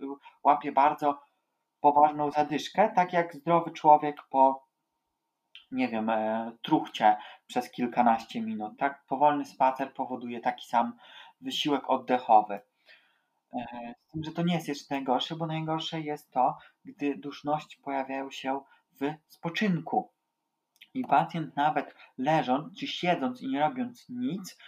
łapie 0.44 0.72
bardzo 0.72 1.20
poważną 1.80 2.30
zadyszkę, 2.30 2.92
tak 2.94 3.12
jak 3.12 3.34
zdrowy 3.34 3.70
człowiek 3.70 4.16
po 4.30 4.69
nie 5.72 5.88
wiem, 5.88 6.10
e, 6.10 6.52
truchcie 6.62 7.16
przez 7.46 7.70
kilkanaście 7.70 8.40
minut. 8.40 8.78
Tak, 8.78 9.04
powolny 9.06 9.44
spacer 9.44 9.94
powoduje 9.94 10.40
taki 10.40 10.66
sam 10.66 10.98
wysiłek 11.40 11.90
oddechowy. 11.90 12.60
E, 13.52 13.94
z 14.06 14.12
tym, 14.12 14.24
że 14.24 14.32
to 14.32 14.42
nie 14.42 14.54
jest 14.54 14.68
jeszcze 14.68 14.94
najgorsze, 14.94 15.36
bo 15.36 15.46
najgorsze 15.46 16.00
jest 16.00 16.30
to, 16.30 16.58
gdy 16.84 17.16
duszności 17.16 17.78
pojawiają 17.82 18.30
się 18.30 18.60
w 19.00 19.14
spoczynku. 19.28 20.10
I 20.94 21.04
pacjent 21.04 21.56
nawet 21.56 21.94
leżąc 22.18 22.78
czy 22.78 22.86
siedząc 22.86 23.42
i 23.42 23.48
nie 23.48 23.60
robiąc 23.60 24.08
nic, 24.08 24.58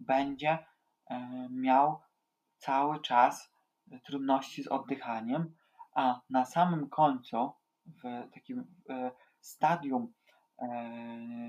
będzie 0.00 0.58
e, 1.10 1.48
miał 1.50 2.00
cały 2.58 3.00
czas 3.00 3.52
trudności 4.04 4.62
z 4.62 4.68
oddychaniem, 4.68 5.54
a 5.94 6.20
na 6.30 6.44
samym 6.44 6.88
końcu, 6.88 7.52
w 7.86 8.02
takim 8.34 8.64
stadium 9.40 10.12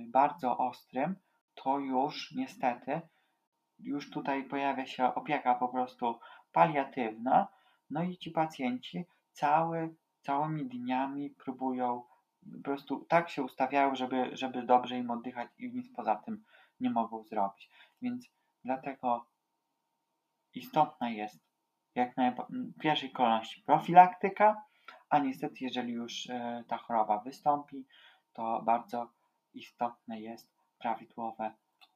bardzo 0.07 0.57
ostrym, 0.57 1.15
to 1.55 1.79
już 1.79 2.31
niestety, 2.31 3.01
już 3.79 4.09
tutaj 4.09 4.43
pojawia 4.43 4.85
się 4.85 5.15
opieka 5.15 5.55
po 5.55 5.67
prostu 5.67 6.19
paliatywna, 6.51 7.47
no 7.89 8.03
i 8.03 8.17
ci 8.17 8.31
pacjenci 8.31 9.05
cały, 9.31 9.95
całymi 10.21 10.65
dniami 10.65 11.29
próbują, 11.29 12.03
po 12.57 12.63
prostu 12.63 13.05
tak 13.09 13.29
się 13.29 13.43
ustawiają, 13.43 13.95
żeby, 13.95 14.29
żeby 14.37 14.63
dobrze 14.63 14.97
im 14.97 15.11
oddychać 15.11 15.49
i 15.57 15.71
nic 15.73 15.95
poza 15.95 16.15
tym 16.15 16.43
nie 16.79 16.89
mogą 16.89 17.23
zrobić. 17.23 17.69
Więc 18.01 18.29
dlatego 18.63 19.25
istotna 20.53 21.09
jest 21.09 21.39
jak 21.95 22.17
na 22.17 22.35
pierwszej 22.81 23.11
kolejności 23.11 23.61
profilaktyka, 23.61 24.63
a 25.09 25.19
niestety 25.19 25.55
jeżeli 25.61 25.93
już 25.93 26.29
e, 26.29 26.63
ta 26.67 26.77
choroba 26.77 27.19
wystąpi, 27.19 27.85
to 28.33 28.61
bardzo 28.65 29.09
istotne 29.53 30.21
jest 30.21 30.51
prawidłowe 30.79 31.51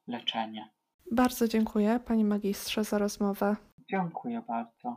leczenie. 0.06 0.70
Bardzo 1.12 1.48
dziękuję 1.48 2.00
Panie 2.00 2.24
Magistrze 2.24 2.84
za 2.84 2.98
rozmowę. 2.98 3.56
Dziękuję 3.90 4.42
bardzo. 4.48 4.96